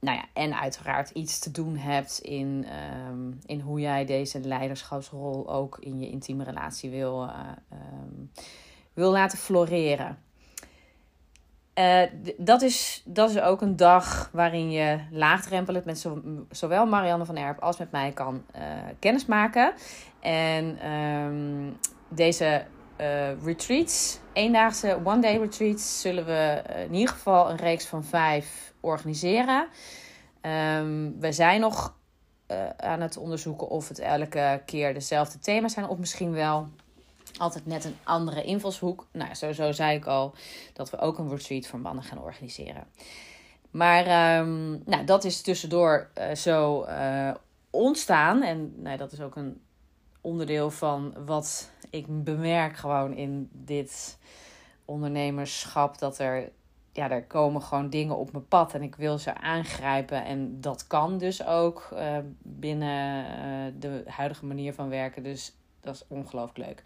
nou 0.00 0.16
ja, 0.16 0.24
en 0.32 0.60
uiteraard 0.60 1.10
iets 1.10 1.38
te 1.38 1.50
doen 1.50 1.76
hebt 1.76 2.18
in, 2.18 2.66
um, 3.08 3.38
in 3.46 3.60
hoe 3.60 3.80
jij 3.80 4.04
deze 4.04 4.40
leiderschapsrol 4.40 5.50
ook 5.50 5.78
in 5.80 6.00
je 6.00 6.10
intieme 6.10 6.44
relatie 6.44 6.90
wil, 6.90 7.22
um, 7.72 8.30
wil 8.92 9.10
laten 9.10 9.38
floreren. 9.38 10.18
Dat, 12.38 12.62
is, 12.62 13.02
dat 13.04 13.30
is 13.30 13.40
ook 13.40 13.60
een 13.60 13.76
dag 13.76 14.30
waarin 14.32 14.70
je 14.70 15.00
laagdrempelig 15.10 15.84
met 15.84 15.98
zo, 15.98 16.22
zowel 16.50 16.86
Marianne 16.86 17.24
van 17.24 17.36
Erp 17.36 17.60
als 17.60 17.76
met 17.78 17.90
mij 17.90 18.12
kan 18.12 18.44
uh, 18.56 18.62
kennismaken. 18.98 19.72
En 20.26 20.90
um, 20.92 21.76
deze 22.08 22.64
uh, 23.00 23.42
retreats, 23.42 24.18
eendaagse 24.32 25.00
one-day 25.04 25.38
retreats, 25.38 26.00
zullen 26.00 26.26
we 26.26 26.62
in 26.86 26.94
ieder 26.94 27.14
geval 27.14 27.50
een 27.50 27.56
reeks 27.56 27.86
van 27.86 28.04
vijf 28.04 28.74
organiseren. 28.80 29.68
Um, 30.42 31.20
we 31.20 31.32
zijn 31.32 31.60
nog 31.60 31.94
aan 32.76 33.00
het 33.00 33.16
onderzoeken 33.16 33.68
of 33.68 33.88
het 33.88 33.98
elke 33.98 34.62
keer 34.64 34.94
dezelfde 34.94 35.38
thema's 35.38 35.72
zijn, 35.72 35.88
of 35.88 35.98
misschien 35.98 36.32
wel 36.32 36.68
altijd 37.38 37.66
net 37.66 37.84
een 37.84 37.96
andere 38.02 38.42
invalshoek. 38.42 39.06
Nou, 39.12 39.34
sowieso 39.34 39.72
zei 39.72 39.96
ik 39.96 40.06
al 40.06 40.34
dat 40.72 40.90
we 40.90 40.98
ook 40.98 41.18
een 41.18 41.30
retreat 41.30 41.66
voor 41.66 41.78
mannen 41.78 42.04
gaan 42.04 42.22
organiseren. 42.22 42.84
Maar 43.70 44.38
um, 44.38 44.82
nou, 44.84 45.04
dat 45.04 45.24
is 45.24 45.40
tussendoor 45.40 46.10
zo 46.34 46.86
ontstaan. 47.70 48.42
En 48.42 48.82
nou, 48.82 48.96
dat 48.96 49.12
is 49.12 49.20
ook 49.20 49.36
een 49.36 49.60
onderdeel 50.26 50.70
van 50.70 51.14
wat 51.26 51.70
ik 51.90 52.24
bemerk 52.24 52.76
gewoon 52.76 53.14
in 53.14 53.48
dit 53.52 54.18
ondernemerschap. 54.84 55.98
Dat 55.98 56.18
er, 56.18 56.50
ja, 56.92 57.10
er 57.10 57.24
komen 57.24 57.62
gewoon 57.62 57.90
dingen 57.90 58.16
op 58.16 58.32
mijn 58.32 58.48
pad 58.48 58.74
en 58.74 58.82
ik 58.82 58.94
wil 58.94 59.18
ze 59.18 59.34
aangrijpen. 59.34 60.24
En 60.24 60.60
dat 60.60 60.86
kan 60.86 61.18
dus 61.18 61.46
ook 61.46 61.88
uh, 61.92 62.16
binnen 62.42 63.24
de 63.80 64.02
huidige 64.06 64.46
manier 64.46 64.74
van 64.74 64.88
werken. 64.88 65.22
Dus 65.22 65.56
dat 65.80 65.94
is 65.94 66.04
ongelooflijk 66.08 66.66
leuk. 66.66 66.82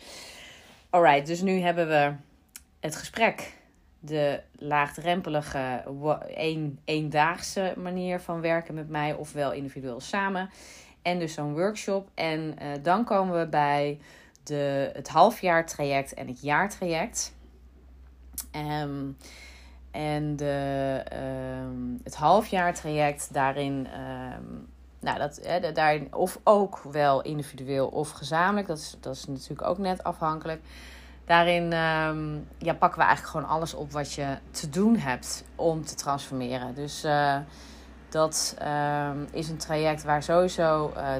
Alright, 0.90 1.26
dus 1.26 1.42
nu 1.42 1.60
hebben 1.60 1.88
we 1.88 2.12
het 2.80 2.96
gesprek. 2.96 3.58
De 4.02 4.42
laagdrempelige, 4.52 5.84
een, 6.34 6.78
eendaagse 6.84 7.74
manier 7.76 8.20
van 8.20 8.40
werken 8.40 8.74
met 8.74 8.88
mij, 8.88 9.14
ofwel 9.14 9.52
individueel 9.52 10.00
samen. 10.00 10.50
En 11.02 11.18
dus 11.18 11.34
zo'n 11.34 11.52
workshop. 11.52 12.08
En 12.14 12.40
uh, 12.40 12.68
dan 12.82 13.04
komen 13.04 13.38
we 13.38 13.46
bij 13.46 14.00
de, 14.42 14.90
het 14.92 15.08
halfjaartraject 15.08 16.14
en 16.14 16.26
het 16.26 16.40
jaartraject. 16.40 17.34
Um, 18.82 19.16
en 19.90 20.36
de, 20.36 21.02
um, 21.64 22.00
het 22.04 22.14
halfjaartraject, 22.14 23.32
daarin 23.32 23.86
um, 24.38 24.68
nou, 25.00 25.18
dat, 25.18 25.40
hè, 25.42 25.72
daarin, 25.72 26.14
of 26.14 26.40
ook 26.44 26.78
wel 26.78 27.22
individueel 27.22 27.86
of 27.86 28.10
gezamenlijk. 28.10 28.66
Dat 28.66 28.78
is, 28.78 28.96
dat 29.00 29.14
is 29.14 29.26
natuurlijk 29.26 29.68
ook 29.68 29.78
net 29.78 30.02
afhankelijk. 30.02 30.62
Daarin 31.24 31.70
ja, 32.58 32.74
pakken 32.78 32.98
we 32.98 33.04
eigenlijk 33.04 33.26
gewoon 33.26 33.48
alles 33.48 33.74
op 33.74 33.92
wat 33.92 34.12
je 34.12 34.36
te 34.50 34.68
doen 34.68 34.96
hebt 34.96 35.44
om 35.54 35.84
te 35.84 35.94
transformeren. 35.94 36.74
Dus 36.74 37.04
uh, 37.04 37.36
dat 38.10 38.56
um, 38.62 39.26
is 39.32 39.48
een 39.48 39.56
traject 39.56 40.04
waar 40.04 40.22
sowieso 40.22 40.92
uh, 40.96 41.14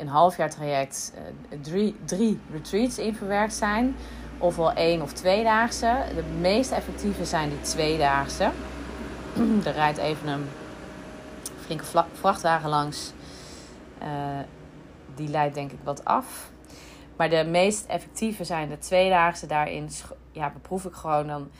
een 0.00 0.08
half 0.08 0.36
jaar 0.36 0.50
traject 0.50 1.12
uh, 1.14 1.58
drie, 1.60 1.96
drie 2.04 2.40
retreats 2.52 2.98
in 2.98 3.14
verwerkt 3.14 3.54
zijn. 3.54 3.96
Ofwel 4.38 4.72
één 4.72 5.02
of 5.02 5.12
tweedaagse. 5.12 6.02
De 6.14 6.24
meest 6.40 6.70
effectieve 6.70 7.24
zijn 7.24 7.48
die 7.48 7.60
tweedaagse. 7.60 8.50
er 9.64 9.72
rijdt 9.72 9.98
even 9.98 10.28
een 10.28 10.48
flinke 11.60 11.84
vrachtwagen 12.12 12.68
langs. 12.68 13.12
Uh, 14.02 14.08
die 15.14 15.28
leidt 15.28 15.54
denk 15.54 15.72
ik 15.72 15.78
wat 15.84 16.04
af. 16.04 16.50
Maar 17.16 17.30
de 17.30 17.44
meest 17.44 17.86
effectieve 17.86 18.44
zijn 18.44 18.68
de 18.68 18.78
tweedaagse. 18.78 19.46
Daarin 19.46 19.88
ja, 20.32 20.50
beproef 20.50 20.84
ik 20.84 20.94
gewoon 20.94 21.26
dan 21.26 21.50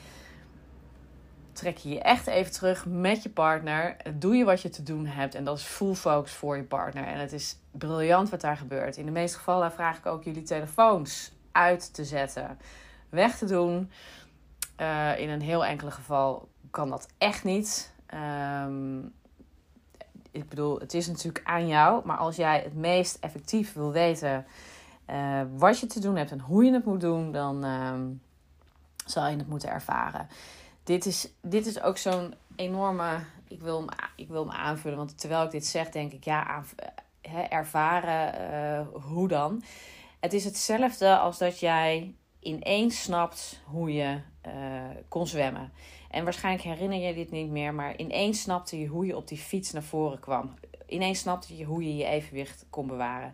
trek 1.55 1.77
je 1.77 1.89
je 1.89 1.99
echt 1.99 2.27
even 2.27 2.51
terug 2.51 2.85
met 2.85 3.23
je 3.23 3.29
partner. 3.29 3.97
Doe 4.13 4.35
je 4.35 4.43
wat 4.43 4.61
je 4.61 4.69
te 4.69 4.83
doen 4.83 5.05
hebt. 5.05 5.35
En 5.35 5.43
dat 5.43 5.57
is 5.57 5.63
full 5.63 5.93
focus 5.93 6.31
voor 6.31 6.57
je 6.57 6.63
partner. 6.63 7.05
En 7.05 7.19
het 7.19 7.33
is 7.33 7.57
briljant 7.71 8.29
wat 8.29 8.41
daar 8.41 8.57
gebeurt. 8.57 8.97
In 8.97 9.05
de 9.05 9.11
meeste 9.11 9.37
gevallen 9.37 9.71
vraag 9.71 9.97
ik 9.97 10.05
ook 10.05 10.23
jullie 10.23 10.43
telefoons 10.43 11.31
uit 11.51 11.93
te 11.93 12.05
zetten. 12.05 12.57
Weg 13.09 13.37
te 13.37 13.45
doen. 13.45 13.91
Uh, 14.81 15.19
in 15.19 15.29
een 15.29 15.41
heel 15.41 15.65
enkele 15.65 15.91
geval 15.91 16.49
kan 16.71 16.89
dat 16.89 17.07
echt 17.17 17.43
niet. 17.43 17.93
Um, 18.65 19.13
ik 20.31 20.49
bedoel, 20.49 20.79
het 20.79 20.93
is 20.93 21.07
natuurlijk 21.07 21.47
aan 21.47 21.67
jou. 21.67 22.05
Maar 22.05 22.17
als 22.17 22.35
jij 22.35 22.61
het 22.63 22.75
meest 22.75 23.17
effectief 23.19 23.73
wil 23.73 23.91
weten 23.91 24.45
uh, 25.09 25.41
wat 25.57 25.79
je 25.79 25.85
te 25.85 25.99
doen 25.99 26.15
hebt 26.15 26.31
en 26.31 26.39
hoe 26.39 26.65
je 26.65 26.73
het 26.73 26.85
moet 26.85 27.01
doen, 27.01 27.31
dan 27.31 27.65
uh, 27.65 27.93
zal 29.05 29.27
je 29.27 29.37
het 29.37 29.47
moeten 29.47 29.69
ervaren. 29.69 30.27
Dit 30.85 31.05
is, 31.05 31.29
dit 31.41 31.65
is 31.65 31.81
ook 31.81 31.97
zo'n 31.97 32.33
enorme. 32.55 33.19
Ik 33.47 33.61
wil, 33.61 33.77
hem, 33.77 33.89
ik 34.15 34.27
wil 34.27 34.41
hem 34.47 34.55
aanvullen, 34.55 34.97
want 34.97 35.19
terwijl 35.19 35.43
ik 35.43 35.51
dit 35.51 35.65
zeg, 35.65 35.89
denk 35.89 36.11
ik 36.11 36.23
ja, 36.23 36.47
aan, 36.47 36.65
ervaren, 37.49 38.41
uh, 38.51 39.03
hoe 39.03 39.27
dan? 39.27 39.63
Het 40.19 40.33
is 40.33 40.43
hetzelfde 40.43 41.17
als 41.17 41.37
dat 41.37 41.59
jij 41.59 42.15
ineens 42.39 43.01
snapt 43.01 43.61
hoe 43.65 43.93
je 43.93 44.19
uh, 44.47 44.53
kon 45.07 45.27
zwemmen. 45.27 45.71
En 46.09 46.23
waarschijnlijk 46.23 46.63
herinner 46.63 46.99
je 46.99 47.13
dit 47.13 47.31
niet 47.31 47.49
meer, 47.49 47.73
maar 47.73 47.97
ineens 47.97 48.41
snapte 48.41 48.79
je 48.79 48.87
hoe 48.87 49.05
je 49.05 49.17
op 49.17 49.27
die 49.27 49.37
fiets 49.37 49.71
naar 49.71 49.83
voren 49.83 50.19
kwam. 50.19 50.53
Ineens 50.87 51.19
snapte 51.19 51.57
je 51.57 51.65
hoe 51.65 51.83
je 51.83 51.95
je 51.95 52.05
evenwicht 52.05 52.65
kon 52.69 52.87
bewaren. 52.87 53.33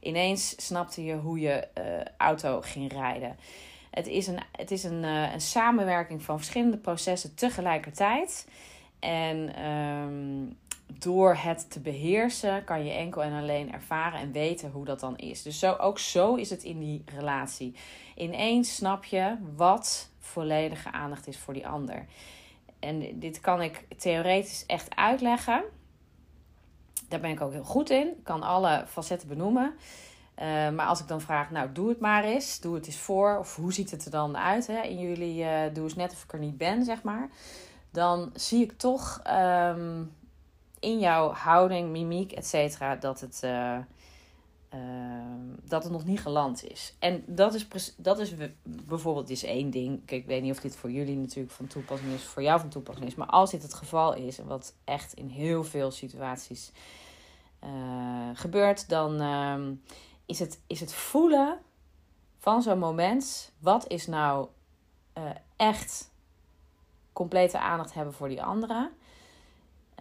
Ineens 0.00 0.66
snapte 0.66 1.04
je 1.04 1.16
hoe 1.16 1.40
je 1.40 1.68
auto 2.16 2.60
ging 2.60 2.92
rijden. 2.92 3.36
Het 3.96 4.06
is 4.06 4.26
een, 4.26 4.38
het 4.52 4.70
is 4.70 4.84
een, 4.84 5.02
uh, 5.02 5.32
een 5.32 5.40
samenwerking 5.40 6.22
van 6.22 6.36
verschillende 6.36 6.76
processen 6.76 7.34
tegelijkertijd. 7.34 8.48
En 8.98 9.66
um, 9.66 10.56
door 10.98 11.34
het 11.34 11.70
te 11.70 11.80
beheersen 11.80 12.64
kan 12.64 12.84
je 12.84 12.92
enkel 12.92 13.22
en 13.22 13.32
alleen 13.32 13.72
ervaren 13.72 14.20
en 14.20 14.32
weten 14.32 14.70
hoe 14.70 14.84
dat 14.84 15.00
dan 15.00 15.16
is. 15.16 15.42
Dus 15.42 15.58
zo, 15.58 15.72
ook 15.72 15.98
zo 15.98 16.34
is 16.34 16.50
het 16.50 16.62
in 16.62 16.78
die 16.78 17.02
relatie. 17.14 17.74
Ineens 18.14 18.74
snap 18.74 19.04
je 19.04 19.36
wat 19.56 20.10
volledige 20.18 20.92
aandacht 20.92 21.26
is 21.26 21.38
voor 21.38 21.54
die 21.54 21.66
ander. 21.66 22.06
En 22.78 23.18
dit 23.18 23.40
kan 23.40 23.62
ik 23.62 23.84
theoretisch 23.96 24.66
echt 24.66 24.96
uitleggen. 24.96 25.64
Daar 27.08 27.20
ben 27.20 27.30
ik 27.30 27.40
ook 27.40 27.52
heel 27.52 27.64
goed 27.64 27.90
in. 27.90 28.06
Ik 28.06 28.24
kan 28.24 28.42
alle 28.42 28.84
facetten 28.86 29.28
benoemen. 29.28 29.74
Uh, 30.42 30.70
maar 30.70 30.86
als 30.86 31.00
ik 31.00 31.08
dan 31.08 31.20
vraag, 31.20 31.50
nou 31.50 31.72
doe 31.72 31.88
het 31.88 32.00
maar 32.00 32.24
eens. 32.24 32.60
Doe 32.60 32.74
het 32.74 32.86
eens 32.86 32.98
voor. 32.98 33.38
Of 33.38 33.56
hoe 33.56 33.72
ziet 33.72 33.90
het 33.90 34.04
er 34.04 34.10
dan 34.10 34.36
uit 34.36 34.66
hè? 34.66 34.80
in 34.80 34.98
jullie 34.98 35.42
uh, 35.42 35.60
doe 35.72 35.84
eens 35.84 35.94
net 35.94 36.12
of 36.12 36.22
ik 36.22 36.32
er 36.32 36.38
niet 36.38 36.58
ben, 36.58 36.84
zeg 36.84 37.02
maar. 37.02 37.28
dan 37.90 38.30
zie 38.34 38.62
ik 38.62 38.72
toch 38.72 39.20
ehm, 39.22 40.02
in 40.80 40.98
jouw 40.98 41.30
houding, 41.30 41.90
mimiek, 41.90 42.32
et 42.32 42.46
cetera, 42.46 42.96
dat 42.96 43.20
het. 43.20 43.40
Uh, 43.44 43.78
dat 45.64 45.82
het 45.82 45.92
nog 45.92 46.04
niet 46.04 46.20
geland 46.20 46.70
is. 46.70 46.94
En 46.98 47.24
dat 47.26 47.54
is, 47.54 47.94
dat 47.96 48.18
is 48.18 48.34
bijvoorbeeld 48.62 49.30
is 49.30 49.44
één 49.44 49.70
ding. 49.70 50.04
Kijk, 50.04 50.20
ik 50.20 50.26
weet 50.26 50.42
niet 50.42 50.52
of 50.52 50.60
dit 50.60 50.76
voor 50.76 50.90
jullie 50.90 51.16
natuurlijk 51.16 51.54
van 51.54 51.66
toepassing 51.66 52.12
is, 52.12 52.22
voor 52.22 52.42
jou 52.42 52.60
van 52.60 52.68
toepassing 52.68 53.06
is. 53.06 53.14
Maar 53.14 53.26
als 53.26 53.50
dit 53.50 53.62
het 53.62 53.74
geval 53.74 54.14
is, 54.14 54.38
en 54.38 54.46
wat 54.46 54.74
echt 54.84 55.12
in 55.12 55.28
heel 55.28 55.64
veel 55.64 55.90
situaties 55.90 56.72
gebeurt, 58.34 58.88
dan 58.88 59.20
ehm, 59.20 59.72
is, 60.26 60.38
het, 60.38 60.60
is 60.66 60.80
het 60.80 60.94
voelen 60.94 61.58
van 62.38 62.62
zo'n 62.62 62.78
moment. 62.78 63.52
Wat 63.58 63.86
is 63.86 64.06
nou 64.06 64.48
uh, 65.18 65.24
echt 65.56 66.10
complete 67.12 67.58
aandacht 67.58 67.94
hebben 67.94 68.14
voor 68.14 68.28
die 68.28 68.42
anderen? 68.42 68.92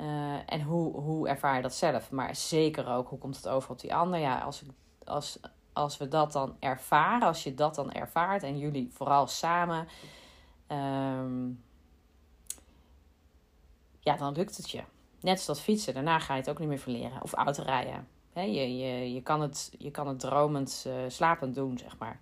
Uh, 0.02 0.34
en 0.46 0.62
hoe, 0.62 0.94
hoe 1.02 1.28
ervaar 1.28 1.56
je 1.56 1.62
dat 1.62 1.74
zelf? 1.74 2.12
Maar 2.12 2.36
zeker 2.36 2.88
ook, 2.88 3.10
hoe 3.10 3.20
komt 3.20 3.36
het 3.36 3.48
over 3.48 3.72
op 3.72 3.80
die 3.80 3.96
ander? 3.96 4.20
Ja, 4.20 4.40
als, 4.40 4.64
als, 5.04 5.40
als 5.74 5.98
we 5.98 6.08
dat 6.08 6.32
dan 6.32 6.56
ervaren, 6.60 7.28
als 7.28 7.44
je 7.44 7.54
dat 7.54 7.76
dan 7.76 7.92
ervaart 7.92 8.44
en 8.44 8.58
jullie 8.58 8.90
vooral 8.94 9.28
samen, 9.28 9.88
um, 10.68 11.64
ja, 14.00 14.16
dan 14.18 14.34
lukt 14.34 14.58
het 14.58 14.70
je. 14.70 14.84
Net 15.20 15.36
als 15.36 15.46
dat 15.46 15.62
fietsen, 15.62 15.94
daarna 15.94 16.20
ga 16.20 16.34
je 16.34 16.40
het 16.40 16.50
ook 16.50 16.60
niet 16.60 16.68
meer 16.68 16.80
verleren. 16.80 17.22
Of 17.22 17.34
autorijden. 17.34 18.08
Je, 18.44 18.78
je, 18.78 19.14
je, 19.14 19.22
kan 19.22 19.42
het, 19.42 19.72
je 19.78 19.92
kan 19.92 20.08
het 20.08 20.20
dromend, 20.20 20.86
uh, 20.88 20.94
slapend 21.08 21.56
doen, 21.56 21.78
zeg 21.78 21.98
maar. 21.98 22.20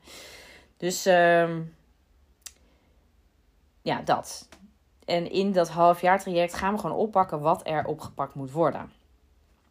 Dus 0.77 1.05
um, 1.05 1.75
ja, 3.82 4.01
dat. 4.01 4.48
En 5.05 5.32
in 5.32 5.51
dat 5.51 5.70
halfjaartraject 5.70 6.53
gaan 6.53 6.74
we 6.74 6.79
gewoon 6.79 6.98
oppakken 6.98 7.39
wat 7.39 7.67
er 7.67 7.86
opgepakt 7.86 8.36
moet 8.36 8.51
worden. 8.51 8.91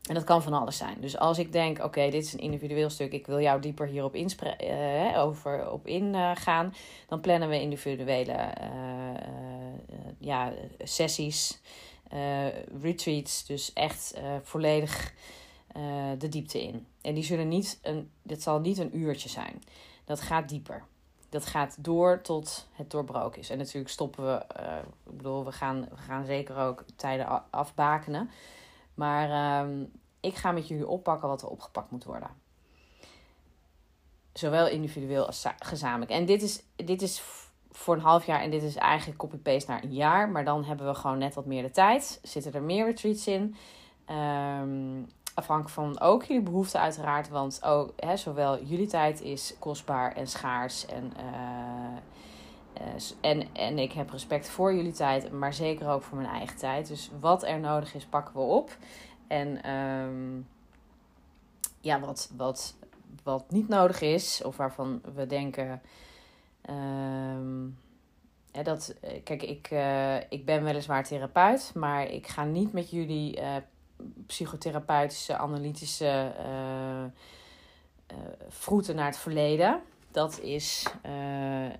En 0.08 0.14
dat 0.14 0.24
kan 0.24 0.42
van 0.42 0.52
alles 0.52 0.76
zijn. 0.76 1.00
Dus 1.00 1.18
als 1.18 1.38
ik 1.38 1.52
denk, 1.52 1.84
oké, 1.84 2.10
dit 2.10 2.24
is 2.24 2.32
een 2.32 2.38
individueel 2.38 2.90
stuk, 2.90 3.12
ik 3.12 3.26
wil 3.26 3.40
jou 3.40 3.60
dieper 3.60 3.86
hierop 3.86 4.16
uh, 4.16 5.18
over 5.18 5.70
op 5.70 5.86
ingaan, 5.86 6.74
dan 7.08 7.20
plannen 7.20 7.48
we 7.48 7.60
individuele 7.60 8.52
ja, 10.18 10.52
sessies, 10.78 11.60
retreats, 12.82 13.46
dus 13.46 13.72
echt 13.72 14.14
volledig 14.42 15.12
de 16.18 16.28
diepte 16.28 16.62
in. 16.62 16.86
En 17.00 17.14
die 17.14 17.24
zullen 17.24 17.48
niet 17.48 17.78
een, 17.82 18.10
dit 18.22 18.42
zal 18.42 18.60
niet 18.60 18.78
een 18.78 18.98
uurtje 18.98 19.28
zijn. 19.28 19.62
Dat 20.04 20.20
gaat 20.20 20.48
dieper 20.48 20.84
dat 21.32 21.46
gaat 21.46 21.76
door 21.84 22.20
tot 22.20 22.68
het 22.72 22.90
doorbroken 22.90 23.40
is. 23.40 23.50
En 23.50 23.58
natuurlijk 23.58 23.88
stoppen 23.88 24.24
we, 24.24 24.44
uh, 24.60 24.76
ik 25.06 25.16
bedoel, 25.16 25.44
we 25.44 25.52
gaan, 25.52 25.80
we 25.90 25.96
gaan 25.96 26.24
zeker 26.24 26.56
ook 26.56 26.84
tijden 26.96 27.50
afbakenen. 27.50 28.30
Maar 28.94 29.28
uh, 29.66 29.86
ik 30.20 30.34
ga 30.34 30.52
met 30.52 30.68
jullie 30.68 30.88
oppakken 30.88 31.28
wat 31.28 31.42
er 31.42 31.48
opgepakt 31.48 31.90
moet 31.90 32.04
worden. 32.04 32.30
Zowel 34.32 34.68
individueel 34.68 35.26
als 35.26 35.46
gezamenlijk. 35.58 36.10
En 36.10 36.26
dit 36.26 36.42
is, 36.42 36.62
dit 36.76 37.02
is 37.02 37.22
voor 37.70 37.94
een 37.94 38.00
half 38.00 38.26
jaar 38.26 38.40
en 38.40 38.50
dit 38.50 38.62
is 38.62 38.76
eigenlijk 38.76 39.18
copy-paste 39.18 39.70
naar 39.70 39.82
een 39.82 39.94
jaar. 39.94 40.28
Maar 40.28 40.44
dan 40.44 40.64
hebben 40.64 40.86
we 40.86 40.94
gewoon 40.94 41.18
net 41.18 41.34
wat 41.34 41.46
meer 41.46 41.62
de 41.62 41.70
tijd. 41.70 42.20
Zitten 42.22 42.52
er 42.52 42.62
meer 42.62 42.84
retreats 42.84 43.26
in. 43.26 43.56
Um, 44.10 45.06
afhankelijk 45.34 45.74
van 45.74 46.00
ook 46.00 46.24
jullie 46.24 46.42
behoeften 46.42 46.80
uiteraard. 46.80 47.28
Want 47.28 47.64
ook, 47.64 47.92
hè, 47.96 48.16
zowel 48.16 48.62
jullie 48.62 48.86
tijd 48.86 49.20
is 49.20 49.54
kostbaar 49.58 50.12
en 50.12 50.26
schaars. 50.26 50.86
En, 50.86 51.12
uh, 51.16 51.96
en, 53.20 53.54
en 53.54 53.78
ik 53.78 53.92
heb 53.92 54.10
respect 54.10 54.48
voor 54.48 54.74
jullie 54.74 54.92
tijd, 54.92 55.32
maar 55.32 55.54
zeker 55.54 55.88
ook 55.88 56.02
voor 56.02 56.18
mijn 56.18 56.30
eigen 56.30 56.56
tijd. 56.56 56.88
Dus 56.88 57.10
wat 57.20 57.42
er 57.42 57.60
nodig 57.60 57.94
is, 57.94 58.04
pakken 58.04 58.34
we 58.34 58.40
op. 58.40 58.76
En 59.26 59.70
um, 59.70 60.48
ja, 61.80 62.00
wat, 62.00 62.32
wat, 62.36 62.74
wat 63.22 63.50
niet 63.50 63.68
nodig 63.68 64.00
is, 64.00 64.42
of 64.44 64.56
waarvan 64.56 65.00
we 65.14 65.26
denken. 65.26 65.82
Um, 66.70 67.78
dat, 68.62 68.94
eh, 69.00 69.22
kijk, 69.24 69.42
ik, 69.42 69.70
ik 70.28 70.44
ben 70.44 70.64
weliswaar 70.64 71.04
therapeut, 71.04 71.72
maar 71.74 72.06
ik 72.06 72.26
ga 72.26 72.44
niet 72.44 72.72
met 72.72 72.90
jullie 72.90 73.40
psychotherapeutische, 74.26 75.36
analytische 75.36 76.32
uh, 76.38 77.04
vroeten 78.48 78.96
naar 78.96 79.06
het 79.06 79.18
verleden. 79.18 79.80
Dat 80.10 80.40
is. 80.40 80.86
Uh, 81.06 81.70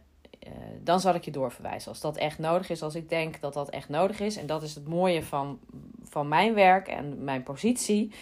dan 0.81 1.01
zal 1.01 1.15
ik 1.15 1.25
je 1.25 1.31
doorverwijzen. 1.31 1.89
Als 1.89 2.01
dat 2.01 2.17
echt 2.17 2.39
nodig 2.39 2.71
is, 2.71 2.83
als 2.83 2.95
ik 2.95 3.09
denk 3.09 3.41
dat 3.41 3.53
dat 3.53 3.71
echt 3.71 3.89
nodig 3.89 4.21
is. 4.21 4.37
En 4.37 4.47
dat 4.47 4.63
is 4.63 4.75
het 4.75 4.89
mooie 4.89 5.25
van, 5.25 5.59
van 6.05 6.29
mijn 6.29 6.55
werk 6.55 6.89
en 6.89 7.25
mijn 7.25 7.43
positie. 7.43 8.13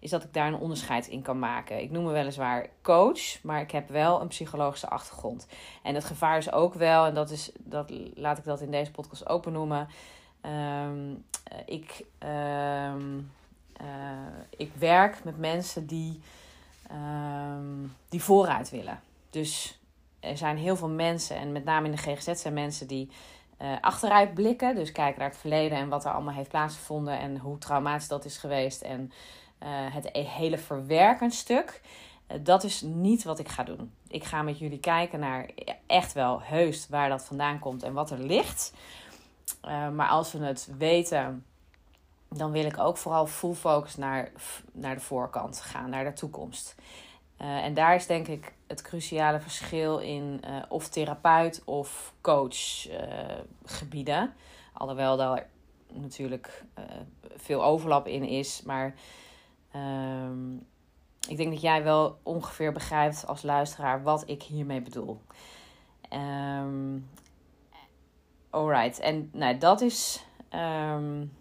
Is 0.00 0.10
dat 0.10 0.24
ik 0.24 0.32
daar 0.32 0.46
een 0.46 0.58
onderscheid 0.58 1.06
in 1.06 1.22
kan 1.22 1.38
maken. 1.38 1.80
Ik 1.80 1.90
noem 1.90 2.04
me 2.04 2.10
weliswaar 2.10 2.68
coach, 2.82 3.42
maar 3.42 3.60
ik 3.60 3.70
heb 3.70 3.88
wel 3.88 4.20
een 4.20 4.28
psychologische 4.28 4.88
achtergrond. 4.88 5.46
En 5.82 5.94
het 5.94 6.04
gevaar 6.04 6.36
is 6.36 6.52
ook 6.52 6.74
wel, 6.74 7.06
en 7.06 7.14
dat 7.14 7.30
is, 7.30 7.52
dat, 7.58 7.92
laat 8.14 8.38
ik 8.38 8.44
dat 8.44 8.60
in 8.60 8.70
deze 8.70 8.90
podcast 8.90 9.28
open 9.28 9.52
noemen. 9.52 9.88
Um, 10.42 11.24
ik. 11.66 12.04
Um, 12.92 13.30
uh, 13.80 13.86
ik 14.56 14.72
werk 14.78 15.24
met 15.24 15.38
mensen 15.38 15.86
die, 15.86 16.20
um, 16.92 17.96
die 18.08 18.22
vooruit 18.22 18.70
willen. 18.70 19.00
Dus 19.30 19.80
er 20.20 20.36
zijn 20.36 20.56
heel 20.56 20.76
veel 20.76 20.88
mensen, 20.88 21.36
en 21.36 21.52
met 21.52 21.64
name 21.64 21.86
in 21.86 21.92
de 21.92 21.98
GGZ 21.98 22.40
zijn 22.40 22.54
mensen 22.54 22.86
die 22.86 23.10
uh, 23.62 23.72
achteruit 23.80 24.34
blikken. 24.34 24.74
Dus 24.74 24.92
kijken 24.92 25.18
naar 25.18 25.28
het 25.28 25.38
verleden 25.38 25.78
en 25.78 25.88
wat 25.88 26.04
er 26.04 26.12
allemaal 26.12 26.34
heeft 26.34 26.48
plaatsgevonden 26.48 27.18
en 27.18 27.38
hoe 27.38 27.58
traumatisch 27.58 28.08
dat 28.08 28.24
is 28.24 28.36
geweest. 28.36 28.82
En 28.82 29.12
uh, 29.62 29.68
het 29.68 30.08
e-, 30.12 30.22
hele 30.22 30.58
verwerken 30.58 31.30
stuk. 31.30 31.80
dat 32.40 32.64
is 32.64 32.80
niet 32.80 33.22
wat 33.22 33.38
ik 33.38 33.48
ga 33.48 33.62
doen. 33.62 33.92
Ik 34.08 34.24
ga 34.24 34.42
met 34.42 34.58
jullie 34.58 34.80
kijken 34.80 35.20
naar 35.20 35.50
echt 35.86 36.12
wel 36.12 36.42
heus 36.42 36.88
waar 36.88 37.08
dat 37.08 37.24
vandaan 37.24 37.58
komt 37.58 37.82
en 37.82 37.92
wat 37.92 38.10
er 38.10 38.18
ligt. 38.18 38.72
maar 39.92 40.08
als 40.08 40.32
we 40.32 40.38
het 40.38 40.68
weten 40.78 41.44
dan 42.36 42.50
wil 42.50 42.64
ik 42.64 42.78
ook 42.78 42.96
vooral 42.96 43.26
full 43.26 43.54
focus 43.54 43.96
naar, 43.96 44.32
naar 44.72 44.94
de 44.94 45.00
voorkant 45.00 45.60
gaan, 45.60 45.90
naar 45.90 46.04
de 46.04 46.12
toekomst. 46.12 46.74
Uh, 47.42 47.64
en 47.64 47.74
daar 47.74 47.94
is 47.94 48.06
denk 48.06 48.28
ik 48.28 48.52
het 48.66 48.82
cruciale 48.82 49.40
verschil 49.40 49.98
in 49.98 50.40
uh, 50.44 50.62
of 50.68 50.88
therapeut 50.88 51.62
of 51.64 52.14
coach 52.20 52.88
uh, 52.88 52.98
gebieden. 53.64 54.34
Alhoewel 54.72 55.16
daar 55.16 55.48
natuurlijk 55.92 56.64
veel 57.36 57.64
overlap 57.64 58.06
in 58.06 58.24
is. 58.24 58.62
Maar 58.62 58.94
ehm, 59.72 60.54
ik 61.28 61.36
denk 61.36 61.50
dat 61.50 61.60
jij 61.60 61.82
wel 61.82 62.18
ongeveer 62.22 62.72
begrijpt 62.72 63.26
als 63.26 63.42
luisteraar 63.42 64.02
wat 64.02 64.22
ik 64.26 64.42
hiermee 64.42 64.80
bedoel. 64.80 65.20
Um, 66.12 67.08
alright, 68.50 68.98
en 68.98 69.30
nou, 69.32 69.58
dat 69.58 69.80
is. 69.80 70.24
Um, 70.54 71.32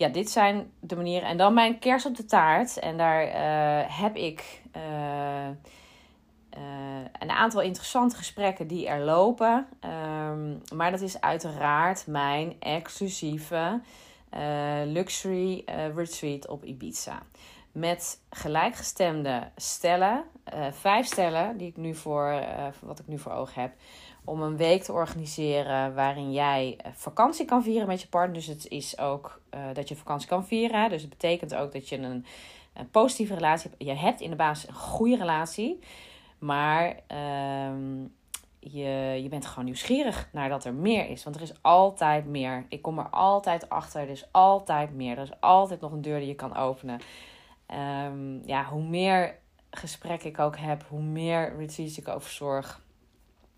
ja, 0.00 0.08
dit 0.08 0.30
zijn 0.30 0.72
de 0.80 0.96
manieren. 0.96 1.28
En 1.28 1.36
dan 1.36 1.54
mijn 1.54 1.78
kers 1.78 2.06
op 2.06 2.16
de 2.16 2.24
taart. 2.24 2.78
En 2.78 2.96
daar 2.96 3.26
uh, 3.26 3.98
heb 4.00 4.16
ik 4.16 4.62
uh, 4.76 5.48
een 7.18 7.30
aantal 7.30 7.60
interessante 7.60 8.16
gesprekken 8.16 8.66
die 8.66 8.88
er 8.88 9.00
lopen. 9.00 9.66
Um, 9.80 10.62
maar 10.74 10.90
dat 10.90 11.00
is 11.00 11.20
uiteraard 11.20 12.06
mijn 12.06 12.56
exclusieve 12.60 13.80
luxury 14.86 15.64
retreat 15.94 16.48
op 16.48 16.64
Ibiza. 16.64 17.22
Met 17.72 18.20
gelijkgestemde 18.30 19.48
stellen, 19.56 20.24
vijf 20.70 21.06
stellen 21.06 21.56
die 21.56 21.68
ik 21.68 21.76
nu 21.76 21.94
voor, 21.94 22.44
wat 22.80 22.98
ik 22.98 23.06
nu 23.06 23.18
voor 23.18 23.32
ogen 23.32 23.62
heb 23.62 23.72
om 24.24 24.42
een 24.42 24.56
week 24.56 24.82
te 24.82 24.92
organiseren 24.92 25.94
waarin 25.94 26.32
jij 26.32 26.74
eh, 26.78 26.92
vakantie 26.94 27.44
kan 27.44 27.62
vieren 27.62 27.86
met 27.86 28.00
je 28.00 28.08
partner. 28.08 28.34
Dus 28.34 28.46
het 28.46 28.68
is 28.68 28.98
ook 28.98 29.40
uh, 29.54 29.60
dat 29.72 29.88
je 29.88 29.96
vakantie 29.96 30.28
kan 30.28 30.46
vieren. 30.46 30.90
Dus 30.90 31.00
het 31.00 31.10
betekent 31.10 31.54
ook 31.54 31.72
dat 31.72 31.88
je 31.88 31.96
een, 31.96 32.24
een, 32.74 32.90
positieve 32.90 33.34
relatie 33.34 33.70
hebt. 33.70 33.82
Je 33.82 33.94
hebt 33.94 34.20
in 34.20 34.30
de 34.30 34.36
basis 34.36 34.68
een 34.68 34.74
goede 34.74 35.16
relatie, 35.16 35.78
maar 36.38 36.96
uh, 37.12 37.70
je, 38.58 39.20
je 39.22 39.28
bent 39.28 39.46
gewoon 39.46 39.64
nieuwsgierig 39.64 40.28
naar 40.32 40.48
dat 40.48 40.64
er 40.64 40.74
meer 40.74 41.08
is. 41.08 41.24
Want 41.24 41.36
er 41.36 41.42
is 41.42 41.62
altijd 41.62 42.26
meer. 42.26 42.66
Ik 42.68 42.82
kom 42.82 42.98
er 42.98 43.08
altijd 43.08 43.68
achter. 43.68 44.00
Er 44.00 44.08
is 44.08 44.28
altijd 44.30 44.94
meer. 44.94 45.16
Er 45.16 45.22
is 45.22 45.40
altijd 45.40 45.80
nog 45.80 45.92
een 45.92 46.02
deur 46.02 46.18
die 46.18 46.28
je 46.28 46.34
kan 46.34 46.56
openen. 46.56 47.00
Um, 48.06 48.42
ja, 48.46 48.64
hoe 48.64 48.82
meer 48.82 49.38
gesprekken 49.70 50.28
ik 50.28 50.38
ook 50.38 50.56
heb, 50.56 50.84
hoe 50.88 51.02
meer 51.02 51.56
retreats 51.56 51.98
ik 51.98 52.08
over 52.08 52.30
zorg 52.30 52.80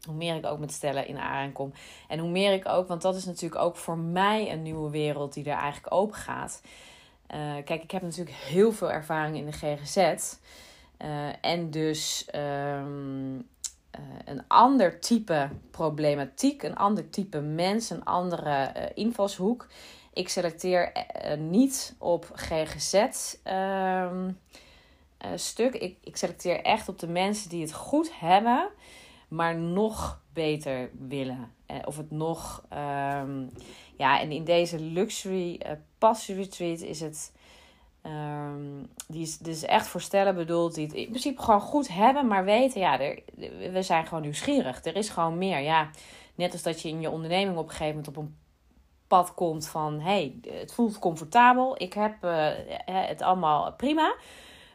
hoe 0.06 0.14
meer 0.14 0.36
ik 0.36 0.46
ook 0.46 0.58
met 0.58 0.72
stellen 0.72 1.06
in 1.06 1.18
aanraking 1.18 1.52
kom. 1.52 1.72
En 2.08 2.18
hoe 2.18 2.30
meer 2.30 2.52
ik 2.52 2.68
ook, 2.68 2.88
want 2.88 3.02
dat 3.02 3.16
is 3.16 3.24
natuurlijk 3.24 3.62
ook 3.62 3.76
voor 3.76 3.98
mij 3.98 4.52
een 4.52 4.62
nieuwe 4.62 4.90
wereld 4.90 5.34
die 5.34 5.44
er 5.44 5.56
eigenlijk 5.56 5.94
open 5.94 6.16
gaat. 6.16 6.62
Uh, 7.34 7.54
kijk, 7.64 7.82
ik 7.82 7.90
heb 7.90 8.02
natuurlijk 8.02 8.36
heel 8.36 8.72
veel 8.72 8.90
ervaring 8.90 9.36
in 9.36 9.46
de 9.46 9.52
GGZ. 9.52 9.96
Eh, 10.96 11.28
en 11.40 11.70
dus 11.70 12.28
um, 12.34 13.48
een 14.24 14.44
ander 14.48 15.00
type 15.00 15.48
problematiek, 15.70 16.62
een 16.62 16.76
ander 16.76 17.10
type 17.10 17.40
mens, 17.40 17.90
een 17.90 18.04
andere 18.04 18.90
invalshoek. 18.94 19.66
Ik 20.12 20.28
selecteer 20.28 20.92
niet 21.38 21.94
op 21.98 22.30
GGZ. 22.34 23.06
Ehm, 25.22 25.36
stuk. 25.36 25.74
Ik, 25.74 25.96
ik 26.00 26.16
selecteer 26.16 26.62
echt 26.62 26.88
op 26.88 26.98
de 26.98 27.08
mensen 27.08 27.48
die 27.48 27.60
het 27.60 27.72
goed 27.72 28.18
hebben, 28.18 28.68
maar 29.28 29.56
nog 29.56 30.20
beter 30.32 30.90
willen. 31.08 31.52
of 31.84 31.96
het 31.96 32.10
nog. 32.10 32.64
Um, 32.72 33.50
ja, 33.96 34.20
en 34.20 34.32
in 34.32 34.44
deze 34.44 34.80
luxury 34.80 35.60
uh, 35.66 35.72
passie 35.98 36.34
retreat 36.34 36.80
is 36.80 37.00
het. 37.00 37.32
Um, 38.06 38.88
die 39.08 39.22
is 39.22 39.38
dus 39.38 39.62
echt 39.62 39.86
voor 39.86 40.00
stellen 40.00 40.34
bedoeld 40.34 40.74
die 40.74 40.86
het 40.86 40.94
in 40.94 41.08
principe 41.08 41.42
gewoon 41.42 41.60
goed 41.60 41.88
hebben, 41.88 42.26
maar 42.26 42.44
weten, 42.44 42.80
ja, 42.80 43.00
er, 43.00 43.22
we 43.72 43.82
zijn 43.82 44.06
gewoon 44.06 44.22
nieuwsgierig. 44.22 44.84
Er 44.84 44.96
is 44.96 45.08
gewoon 45.08 45.38
meer. 45.38 45.58
Ja, 45.58 45.90
net 46.34 46.52
als 46.52 46.62
dat 46.62 46.82
je 46.82 46.88
in 46.88 47.00
je 47.00 47.10
onderneming 47.10 47.56
op 47.56 47.64
een 47.64 47.70
gegeven 47.70 47.94
moment 47.94 48.08
op 48.08 48.16
een 48.16 48.36
pad 49.06 49.34
komt 49.34 49.66
van, 49.66 50.00
hey, 50.00 50.40
het 50.48 50.72
voelt 50.72 50.98
comfortabel, 50.98 51.82
ik 51.82 51.92
heb 51.92 52.14
het 52.84 53.22
allemaal 53.22 53.72
prima, 53.72 54.14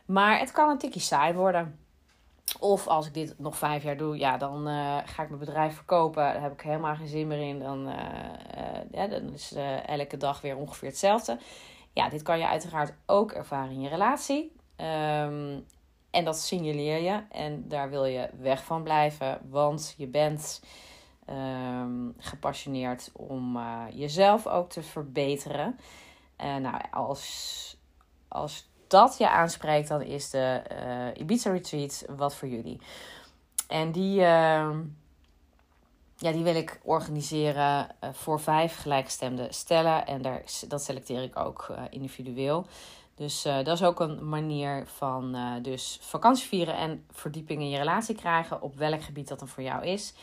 maar 0.07 0.39
het 0.39 0.51
kan 0.51 0.69
een 0.69 0.77
tikje 0.77 0.99
saai 0.99 1.33
worden. 1.33 1.79
Of 2.59 2.87
als 2.87 3.07
ik 3.07 3.13
dit 3.13 3.35
nog 3.37 3.57
vijf 3.57 3.83
jaar 3.83 3.97
doe, 3.97 4.17
ja, 4.17 4.37
dan 4.37 4.67
uh, 4.67 4.97
ga 5.05 5.23
ik 5.23 5.29
mijn 5.29 5.39
bedrijf 5.39 5.75
verkopen. 5.75 6.23
Daar 6.23 6.41
heb 6.41 6.53
ik 6.53 6.61
helemaal 6.61 6.95
geen 6.95 7.07
zin 7.07 7.27
meer 7.27 7.47
in. 7.47 7.59
Dan, 7.59 7.87
uh, 7.87 7.95
ja, 8.91 9.07
dan 9.07 9.33
is 9.33 9.53
elke 9.85 10.17
dag 10.17 10.41
weer 10.41 10.57
ongeveer 10.57 10.87
hetzelfde. 10.89 11.37
Ja, 11.93 12.09
dit 12.09 12.21
kan 12.21 12.39
je 12.39 12.47
uiteraard 12.47 12.93
ook 13.05 13.31
ervaren 13.31 13.71
in 13.71 13.81
je 13.81 13.89
relatie. 13.89 14.55
Um, 14.77 15.65
en 16.11 16.25
dat 16.25 16.37
signaleer 16.37 17.01
je. 17.01 17.23
En 17.31 17.67
daar 17.67 17.89
wil 17.89 18.05
je 18.05 18.29
weg 18.39 18.63
van 18.63 18.83
blijven. 18.83 19.39
Want 19.49 19.93
je 19.97 20.07
bent 20.07 20.63
um, 21.29 22.13
gepassioneerd 22.17 23.09
om 23.13 23.59
jezelf 23.93 24.47
ook 24.47 24.69
te 24.69 24.81
verbeteren. 24.81 25.79
nou, 26.37 26.81
als, 26.91 27.77
als 28.27 28.69
dat 28.87 29.17
je 29.17 29.29
aanspreekt, 29.29 29.87
dan 29.87 30.01
is 30.01 30.29
de 30.29 30.61
uh, 30.71 31.21
Ibiza 31.21 31.51
Retreat 31.51 32.05
wat 32.09 32.35
voor 32.35 32.47
jullie. 32.47 32.79
En 33.67 33.91
die, 33.91 34.19
uh, 34.19 34.69
ja, 36.17 36.31
die 36.31 36.43
wil 36.43 36.55
ik 36.55 36.79
organiseren 36.83 37.87
uh, 38.03 38.09
voor 38.13 38.39
vijf 38.39 38.77
gelijkgestemde 38.77 39.47
stellen. 39.49 40.07
En 40.07 40.21
daar, 40.21 40.43
dat 40.67 40.83
selecteer 40.83 41.23
ik 41.23 41.39
ook 41.39 41.67
uh, 41.71 41.81
individueel. 41.89 42.65
Dus 43.15 43.41
dat 43.41 43.67
is 43.67 43.83
ook 43.83 43.99
een 43.99 44.29
manier 44.29 44.87
van 44.87 45.37
dus 45.61 45.99
vakantie 46.01 46.47
vieren 46.47 46.77
en 46.77 47.05
verdieping 47.11 47.61
in 47.61 47.69
je 47.69 47.77
relatie 47.77 48.15
krijgen. 48.15 48.61
Op 48.61 48.75
welk 48.75 49.03
gebied 49.03 49.27
dat 49.27 49.39
dan 49.39 49.47
voor 49.47 49.63
jou 49.63 49.85
is. 49.85 50.13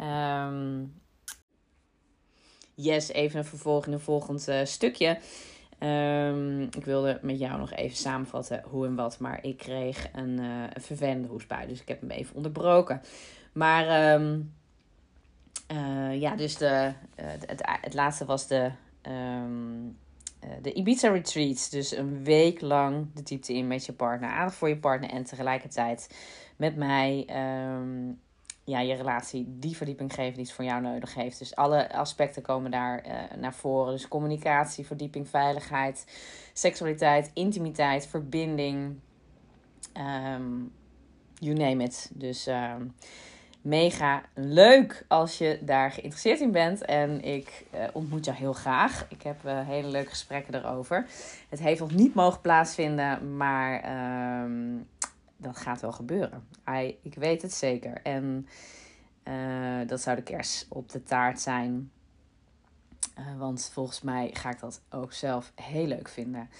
Um, 0.00 1.00
yes, 2.74 3.08
even 3.08 3.38
een 3.38 3.44
vervolg 3.44 3.86
in 3.86 3.92
een 3.92 4.00
volgend 4.00 4.48
stukje. 4.64 5.18
Um, 5.80 6.60
ik 6.60 6.84
wilde 6.84 7.18
met 7.22 7.38
jou 7.38 7.58
nog 7.58 7.72
even 7.72 7.96
samenvatten 7.96 8.62
hoe 8.68 8.86
en 8.86 8.94
wat, 8.94 9.18
maar 9.18 9.44
ik 9.44 9.56
kreeg 9.56 10.08
een, 10.12 10.40
uh, 10.40 10.62
een 10.72 10.82
vervelende 10.82 11.28
hoestbui, 11.28 11.66
dus 11.66 11.80
ik 11.80 11.88
heb 11.88 12.00
hem 12.00 12.10
even 12.10 12.36
onderbroken. 12.36 13.00
Maar 13.52 14.12
um, 14.14 14.54
uh, 15.72 16.20
ja, 16.20 16.36
dus 16.36 16.56
de, 16.56 16.92
uh, 17.20 17.26
het, 17.46 17.62
het 17.80 17.94
laatste 17.94 18.24
was 18.24 18.46
de, 18.46 18.70
um, 19.08 19.98
de 20.62 20.72
Ibiza 20.72 21.08
Retreat. 21.08 21.70
Dus 21.70 21.96
een 21.96 22.24
week 22.24 22.60
lang 22.60 23.06
de 23.14 23.22
diepte 23.22 23.54
in 23.54 23.66
met 23.66 23.86
je 23.86 23.92
partner, 23.92 24.30
aandacht 24.30 24.56
voor 24.56 24.68
je 24.68 24.78
partner 24.78 25.10
en 25.10 25.24
tegelijkertijd 25.24 26.16
met 26.56 26.76
mij 26.76 27.26
ja, 28.66 28.80
je 28.80 28.94
relatie 28.94 29.44
die 29.48 29.76
verdieping 29.76 30.14
geven 30.14 30.34
die 30.34 30.42
het 30.42 30.52
voor 30.52 30.64
jou 30.64 30.82
nodig 30.82 31.14
heeft. 31.14 31.38
Dus 31.38 31.54
alle 31.56 31.92
aspecten 31.92 32.42
komen 32.42 32.70
daar 32.70 33.06
uh, 33.06 33.12
naar 33.38 33.54
voren. 33.54 33.92
Dus 33.92 34.08
communicatie, 34.08 34.86
verdieping, 34.86 35.28
veiligheid, 35.28 36.06
seksualiteit, 36.52 37.30
intimiteit, 37.34 38.06
verbinding. 38.06 38.98
Um, 39.94 40.72
you 41.34 41.54
name 41.54 41.84
it. 41.84 42.10
Dus 42.14 42.46
um, 42.46 42.94
mega 43.60 44.22
leuk 44.34 45.04
als 45.08 45.38
je 45.38 45.58
daar 45.62 45.90
geïnteresseerd 45.90 46.40
in 46.40 46.52
bent. 46.52 46.84
En 46.84 47.22
ik 47.22 47.64
uh, 47.74 47.80
ontmoet 47.92 48.24
jou 48.24 48.36
heel 48.36 48.52
graag. 48.52 49.06
Ik 49.08 49.22
heb 49.22 49.36
uh, 49.44 49.60
hele 49.66 49.88
leuke 49.88 50.10
gesprekken 50.10 50.54
erover. 50.54 51.06
Het 51.48 51.60
heeft 51.60 51.80
nog 51.80 51.92
niet 51.92 52.14
mogen 52.14 52.40
plaatsvinden, 52.40 53.36
maar 53.36 53.74
um, 54.44 54.86
dat 55.36 55.56
gaat 55.56 55.80
wel 55.80 55.92
gebeuren. 55.92 56.48
Ik 57.02 57.14
weet 57.14 57.42
het 57.42 57.52
zeker. 57.52 58.00
En 58.02 58.48
uh, 59.28 59.88
dat 59.88 60.00
zou 60.00 60.16
de 60.16 60.22
kers 60.22 60.66
op 60.68 60.90
de 60.90 61.02
taart 61.02 61.40
zijn. 61.40 61.90
Uh, 63.18 63.38
want 63.38 63.70
volgens 63.72 64.00
mij 64.00 64.30
ga 64.32 64.50
ik 64.50 64.60
dat 64.60 64.80
ook 64.90 65.12
zelf 65.12 65.52
heel 65.54 65.86
leuk 65.86 66.08
vinden. 66.08 66.50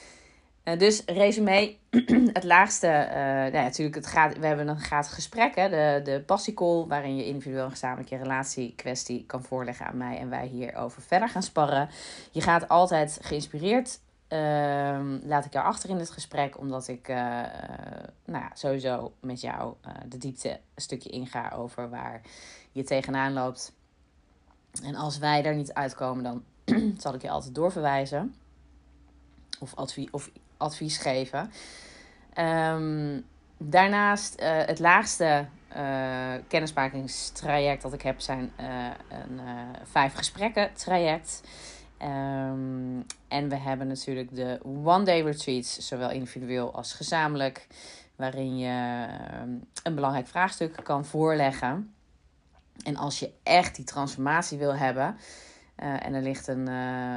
Uh, 0.65 0.79
dus 0.79 1.03
resume, 1.05 1.77
het 2.33 2.45
laagste, 2.45 2.87
nou 2.87 3.53
ja, 3.53 3.63
natuurlijk, 3.63 3.97
het 3.97 4.07
gaat, 4.07 4.39
we 4.39 4.47
hebben 4.47 4.69
een 4.69 4.81
gratis 4.81 5.13
gesprek, 5.13 5.55
hè, 5.55 5.69
de, 5.69 6.11
de 6.11 6.23
passiecall, 6.27 6.87
waarin 6.87 7.17
je 7.17 7.27
individueel 7.27 7.65
en 7.65 7.71
gezamenlijk 7.71 8.09
je 8.09 8.17
relatiekwestie 8.17 9.25
kan 9.27 9.43
voorleggen 9.43 9.87
aan 9.87 9.97
mij 9.97 10.19
en 10.19 10.29
wij 10.29 10.47
hierover 10.47 11.03
verder 11.03 11.29
gaan 11.29 11.43
sparren. 11.43 11.89
Je 12.31 12.41
gaat 12.41 12.69
altijd 12.69 13.19
geïnspireerd 13.23 13.99
Uh, 14.29 14.99
laat 15.23 15.45
ik 15.45 15.53
jou 15.53 15.67
achter 15.67 15.91
in 15.91 15.99
het 15.99 16.11
gesprek, 16.11 16.59
omdat 16.59 16.89
ik 16.89 17.09
uh, 17.09 17.17
nou 18.25 18.45
ja, 18.45 18.51
sowieso 18.55 19.13
met 19.21 19.41
jou 19.41 19.75
uh, 19.87 19.93
de 20.09 20.19
diepte 20.19 20.51
een 20.51 20.83
stukje 20.83 21.11
inga 21.11 21.51
over 21.51 21.91
waar 21.91 22.21
je 22.73 22.85
tegenaan 22.85 23.33
loopt. 23.33 23.73
En 24.83 24.95
als 24.95 25.19
wij 25.19 25.43
daar 25.43 25.55
niet 25.55 25.75
uitkomen, 25.75 26.25
dan 26.25 26.45
zal 27.03 27.15
ik 27.15 27.23
je 27.23 27.31
altijd 27.31 27.55
doorverwijzen 27.55 28.35
of, 29.61 29.75
of 30.11 30.31
advies 30.57 30.99
geven. 30.99 31.51
Um, 32.39 33.25
daarnaast 33.59 34.41
het 34.43 34.79
laagste 34.79 35.47
kennismakingstraject 36.49 37.83
dat 37.83 37.93
ik 37.93 38.03
heb 38.03 38.21
zijn 38.21 38.53
een 39.09 39.41
vijf 39.85 40.15
gesprekken 40.15 40.73
traject. 40.75 41.43
Um, 42.03 43.07
en 43.29 43.49
we 43.49 43.57
hebben 43.57 43.87
natuurlijk 43.87 44.35
de 44.35 44.61
one-day 44.65 45.23
retreats, 45.23 45.87
zowel 45.89 46.11
individueel 46.11 46.75
als 46.75 46.93
gezamenlijk, 46.93 47.67
waarin 48.17 48.59
je 48.59 49.07
um, 49.43 49.65
een 49.83 49.95
belangrijk 49.95 50.27
vraagstuk 50.27 50.81
kan 50.83 51.05
voorleggen. 51.05 51.95
En 52.85 52.97
als 52.97 53.19
je 53.19 53.33
echt 53.43 53.77
die 53.77 53.85
transformatie 53.85 54.59
wil 54.59 54.75
hebben, 54.75 55.17
uh, 55.77 56.07
en 56.07 56.15
er 56.15 56.23
ligt 56.23 56.47
een. 56.47 56.69
Uh, 56.69 57.15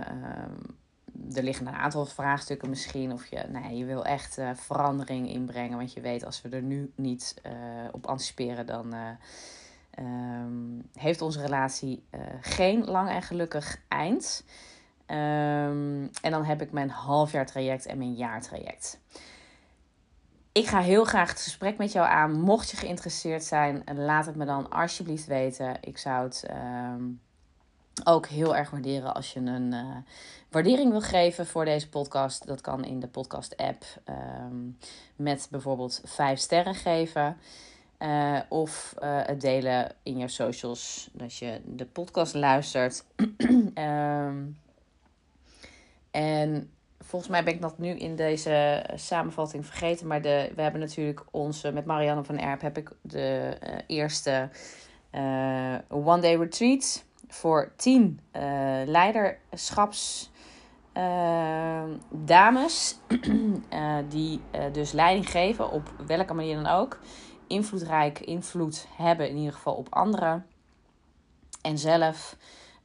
er 1.34 1.44
liggen 1.44 1.68
een 1.68 1.74
aantal 1.74 2.06
vraagstukken 2.06 2.70
misschien. 2.70 3.12
Of 3.12 3.26
je, 3.26 3.46
nee, 3.50 3.78
je 3.78 3.86
wil 3.86 4.06
echt 4.06 4.38
uh, 4.38 4.50
verandering 4.54 5.30
inbrengen. 5.30 5.78
Want 5.78 5.94
je 5.94 6.02
weet, 6.02 6.26
als 6.26 6.42
we 6.42 6.50
er 6.50 6.62
nu 6.62 6.92
niet 6.96 7.42
op 7.92 8.08
anticiperen, 8.08 8.66
dan 8.66 8.94
heeft 10.94 11.22
onze 11.22 11.42
relatie 11.42 12.04
geen 12.42 12.86
lang 12.86 13.10
en 13.10 13.22
gelukkig 13.22 13.82
eind. 13.88 14.44
Um, 15.12 16.10
en 16.22 16.32
dan 16.32 16.44
heb 16.44 16.62
ik 16.62 16.72
mijn 16.72 16.90
halfjaar 16.90 17.46
traject 17.46 17.86
en 17.86 17.98
mijn 17.98 18.14
jaartraject. 18.14 19.00
Ik 20.52 20.68
ga 20.68 20.80
heel 20.80 21.06
graag 21.06 21.30
het 21.30 21.42
gesprek 21.42 21.78
met 21.78 21.92
jou 21.92 22.08
aan. 22.08 22.40
Mocht 22.40 22.70
je 22.70 22.78
geïnteresseerd 22.78 23.44
zijn, 23.44 23.84
laat 23.96 24.26
het 24.26 24.36
me 24.36 24.46
dan 24.46 24.70
alsjeblieft 24.70 25.26
weten. 25.26 25.78
Ik 25.82 25.98
zou 25.98 26.24
het 26.24 26.46
um, 26.96 27.22
ook 28.04 28.28
heel 28.28 28.56
erg 28.56 28.70
waarderen 28.70 29.14
als 29.14 29.34
je 29.34 29.40
een 29.40 29.74
uh, 29.74 29.96
waardering 30.50 30.92
wil 30.92 31.02
geven 31.02 31.48
voor 31.48 31.66
deze 31.66 31.90
podcast. 31.90 32.48
Dat 32.48 32.62
kan 32.62 32.86
in 32.86 33.00
de 33.00 33.08
podcast-app 33.08 33.84
um, 34.46 34.78
met 35.16 35.48
bijvoorbeeld 35.52 36.02
5 36.04 36.40
sterren 36.40 36.76
geven. 36.76 37.38
Uh, 38.00 38.40
of 38.50 38.96
uh, 39.04 39.20
het 39.26 39.42
delen 39.42 39.92
in 40.04 40.18
je 40.18 40.28
socials, 40.28 41.10
dat 41.14 41.36
je 41.36 41.62
de 41.66 41.86
podcast 41.86 42.34
luistert. 42.34 43.04
um, 43.76 44.58
En 46.12 46.72
volgens 47.00 47.32
mij 47.32 47.44
ben 47.44 47.54
ik 47.54 47.62
dat 47.62 47.78
nu 47.78 47.90
in 47.90 48.16
deze 48.16 48.86
samenvatting 48.96 49.66
vergeten. 49.66 50.08
Maar 50.08 50.22
de, 50.22 50.52
we 50.56 50.62
hebben 50.62 50.82
natuurlijk 50.82 51.24
onze, 51.32 51.72
met 51.72 51.86
Marianne 51.86 52.24
van 52.24 52.38
Erp 52.38 52.62
heb 52.62 52.78
ik 52.78 52.92
de 53.02 53.58
uh, 53.64 53.76
eerste 53.88 54.50
uh, 55.12 55.76
one 55.90 56.22
day 56.22 56.36
retreat 56.36 57.06
voor 57.28 57.72
tien 57.76 58.20
uh, 58.34 58.42
leiderschaps 58.86 60.32
dames. 62.10 62.98
die 64.10 64.42
dus 64.72 64.92
leiding 64.92 65.30
geven 65.30 65.72
op 65.72 65.94
welke 66.08 66.34
manier 66.34 66.56
dan 66.56 66.68
ook. 66.68 67.00
Invloedrijk 67.48 68.20
invloed 68.20 68.88
hebben 68.96 69.30
in 69.30 69.38
ieder 69.38 69.54
geval 69.54 69.74
op 69.74 69.88
anderen. 69.90 70.46
En 71.62 71.78
zelf 71.78 72.38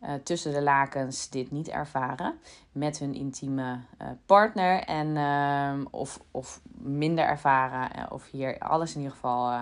uh, 0.05 0.15
tussen 0.15 0.53
de 0.53 0.63
lakens 0.63 1.29
dit 1.31 1.51
niet 1.51 1.69
ervaren 1.69 2.39
met 2.73 2.99
hun 2.99 3.15
intieme 3.15 3.79
uh, 4.03 4.09
partner. 4.27 4.81
En, 4.81 5.07
uh, 5.07 5.87
of, 5.91 6.21
of 6.31 6.61
minder 6.79 7.25
ervaren. 7.25 7.93
Eh, 7.93 8.05
of 8.09 8.31
hier 8.31 8.59
alles 8.59 8.95
in 8.95 9.01
ieder 9.01 9.15
geval 9.15 9.61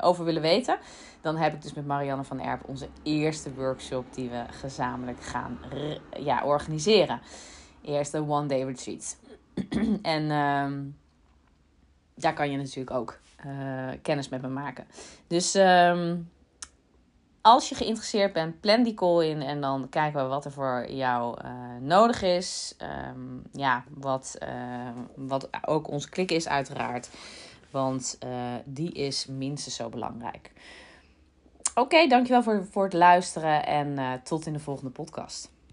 over 0.00 0.24
willen 0.24 0.42
weten, 0.42 0.78
dan 1.20 1.36
heb 1.36 1.54
ik 1.54 1.62
dus 1.62 1.74
met 1.74 1.86
Marianne 1.86 2.24
van 2.24 2.40
Erp 2.40 2.68
onze 2.68 2.88
eerste 3.02 3.54
workshop 3.54 4.14
die 4.14 4.28
we 4.28 4.44
gezamenlijk 4.50 5.22
gaan 5.22 5.58
ja, 6.18 6.44
organiseren. 6.44 7.20
Eerst 7.82 8.12
de 8.12 8.18
One 8.18 8.46
Day 8.46 8.64
Retreat. 8.64 9.16
en 10.02 10.30
ehm, 10.30 10.82
daar 12.14 12.34
kan 12.34 12.50
je 12.50 12.56
natuurlijk 12.56 12.90
ook 12.90 13.18
kennis 14.02 14.28
met 14.28 14.42
me 14.42 14.48
maken. 14.48 14.86
Dus 15.26 15.54
um, 15.54 16.28
als 17.42 17.68
je 17.68 17.74
geïnteresseerd 17.74 18.32
bent, 18.32 18.60
plan 18.60 18.82
die 18.82 18.94
call 18.94 19.28
in 19.28 19.42
en 19.42 19.60
dan 19.60 19.88
kijken 19.88 20.22
we 20.22 20.28
wat 20.28 20.44
er 20.44 20.52
voor 20.52 20.86
jou 20.90 21.38
uh, 21.44 21.50
nodig 21.80 22.22
is. 22.22 22.74
Um, 23.08 23.42
ja, 23.52 23.84
wat, 23.88 24.36
uh, 24.42 24.88
wat 25.14 25.48
ook 25.66 25.88
ons 25.88 26.08
klik 26.08 26.30
is, 26.30 26.48
uiteraard. 26.48 27.10
Want 27.70 28.18
uh, 28.24 28.54
die 28.64 28.92
is 28.92 29.26
minstens 29.26 29.74
zo 29.74 29.88
belangrijk. 29.88 30.52
Oké, 31.74 32.06
dankjewel 32.06 32.42
voor, 32.42 32.66
voor 32.70 32.84
het 32.84 32.92
luisteren 32.92 33.66
en 33.66 34.20
tot 34.22 34.46
in 34.46 34.52
de 34.52 34.58
volgende 34.58 34.90
podcast. 34.90 35.50